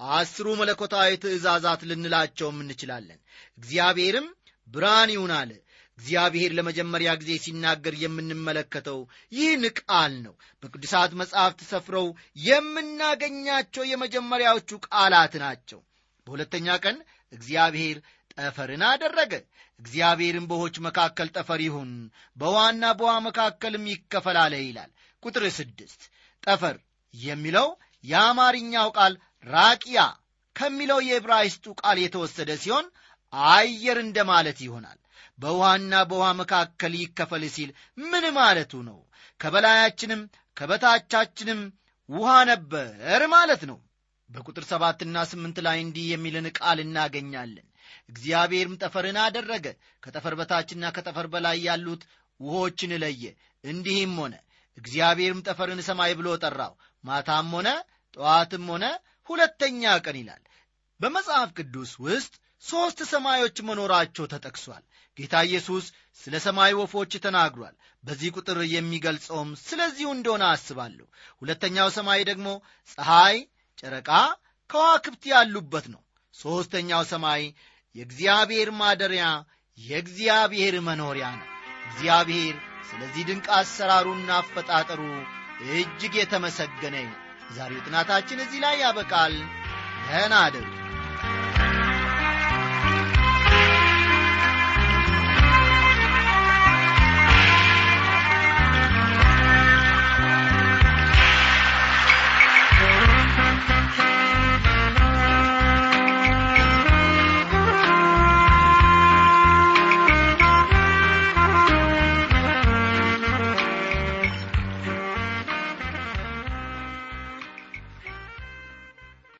አስሩ 0.00 0.46
መለኮታዊ 0.60 1.10
ትእዛዛት 1.22 1.80
ልንላቸውም 1.88 2.58
እንችላለን። 2.64 3.18
እግዚአብሔርም 3.58 4.28
ብርሃን 4.68 5.10
ይሁን 5.14 5.32
አለ 5.38 5.50
እግዚአብሔር 5.98 6.50
ለመጀመሪያ 6.58 7.10
ጊዜ 7.20 7.32
ሲናገር 7.44 7.94
የምንመለከተው 8.02 9.00
ይህን 9.32 9.64
ቃል 9.80 10.12
ነው። 10.26 10.34
በቅዱሳት 10.62 11.12
መጻሕፍት 11.20 11.60
ሰፍረው 11.70 12.06
የምናገኛቸው 12.46 13.84
የመጀመሪያዎቹ 13.90 14.78
ቃላት 14.88 15.34
ናቸው። 15.42 15.80
በሁለተኛ 16.26 16.68
ቀን 16.84 16.96
እግዚአብሔር 17.32 17.98
ጠፈርን 18.34 18.82
አደረገ። 18.88 19.32
እግዚአብሔርም 19.80 20.48
በውኆች 20.50 20.76
መካከል 20.86 21.28
ጠፈር 21.36 21.60
ይሁን 21.66 21.90
በውሃና 22.36 22.84
በውሃ 22.98 23.14
መካከልም 23.26 23.84
ይከፈላለ 23.92 24.54
ይላል። 24.62 24.90
ቁጥር 25.22 25.44
ስድስት 25.58 26.02
ጠፈር 26.42 26.76
የሚለው 27.14 27.68
የአማርኛው 28.04 28.88
ቃል 28.98 29.14
ራቂያ 29.46 30.00
ከሚለው 30.56 30.98
የዕብራይስጡ 31.06 31.66
ቃል 31.80 31.98
የተወሰደ 32.02 32.50
ሲሆን 32.62 32.86
አየር 33.52 33.98
እንደማለት 34.02 34.58
ይሆናል። 34.66 34.98
በውሃና 35.38 35.94
በውሃ 36.08 36.28
መካከል 36.40 36.92
ይከፈል 37.00 37.44
ሲል 37.54 37.70
ምን 38.04 38.24
ማለቱ 38.38 38.72
ነው? 38.88 38.98
ከበላያችንም 39.40 40.22
ከበታቻችንም 40.56 41.60
ውሃ 42.08 42.30
ነበር 42.50 43.22
ማለት 43.34 43.62
ነው። 43.70 43.78
በቁጥር 44.30 44.64
ሰባትና 44.70 45.16
ስምንት 45.30 45.58
ላይ 45.66 45.78
እንዲህ 45.84 46.06
የሚልን 46.10 46.46
ቃል 46.58 46.78
እናገኛለን። 46.84 47.66
እግዚአብሔርም 48.10 48.78
ጠፈርን 48.82 49.16
አደረገ 49.24 49.66
ከጠፈር 50.02 50.34
በታችና 50.40 50.84
ከጠፈር 50.96 51.26
በላይ 51.32 51.58
ያሉት 51.66 52.02
ውሆችን 52.40 52.92
ለየ። 53.02 53.22
እንዲህም 53.64 54.14
ሆነ 54.22 54.34
እግዚአብሔርም 54.78 55.40
ጠፈርን 55.48 55.80
ሰማይ 55.88 56.12
ብሎ 56.20 56.28
ጠራው። 56.42 56.74
ማታም 57.04 57.48
ሆነ 57.56 57.68
ጠዋትም 58.16 58.66
ሆነ 58.72 58.84
ሁለተኛ 59.30 59.92
ቀን 60.04 60.16
ይላል። 60.20 60.42
በመጽሐፍ 61.00 61.50
ቅዱስ 61.58 61.90
ውስጥ 62.04 62.32
ሦስት 62.64 62.98
ሰማዮች 63.10 63.58
መኖራቸው 63.68 64.24
ተጠቅሷል። 64.26 64.82
ጌታ 65.16 65.34
ኢየሱስ 65.46 65.84
ስለ 66.20 66.34
ሰማይ 66.44 66.72
ወፎች 66.72 67.12
ተናግሯል። 67.24 67.74
በዚህ 68.04 68.30
ቁጥር 68.36 68.58
የሚገልጸውም 68.72 69.50
ስለዚሁ 69.62 70.08
እንደሆነ 70.14 70.44
አስባለሁ። 70.50 71.06
ሁለተኛው 71.40 71.88
ሰማይ 71.96 72.20
ደግሞ 72.30 72.48
ፀሐይ 72.90 73.36
ጨረቃ 73.78 74.10
ከዋክብት 74.70 75.24
ያሉበት 75.32 75.86
ነው። 75.94 76.02
ሦስተኛው 76.34 77.02
ሰማይ 77.04 77.42
የእግዚአብሔር 77.94 78.68
ማደሪያ 78.80 79.24
የእግዚአብሔር 79.78 80.76
መኖሪያ 80.88 81.28
ነው። 81.36 81.48
እግዚአብሔር 81.86 82.56
ስለዚህ 82.90 83.24
ድንቅ 83.28 83.46
አሰራሩና 83.58 84.30
አፈጣጠሩ 84.38 85.00
እጅግ 85.72 86.14
የተመሰገነ 86.18 86.96
ነው 87.08 87.18
የዛሬው 87.50 87.80
ጥናታችን 87.86 88.42
እዚህ 88.44 88.60
ላይ 88.64 88.76
ያበቃል። 88.82 89.34
ደህና 90.04 90.34
አደሩ 90.44 90.66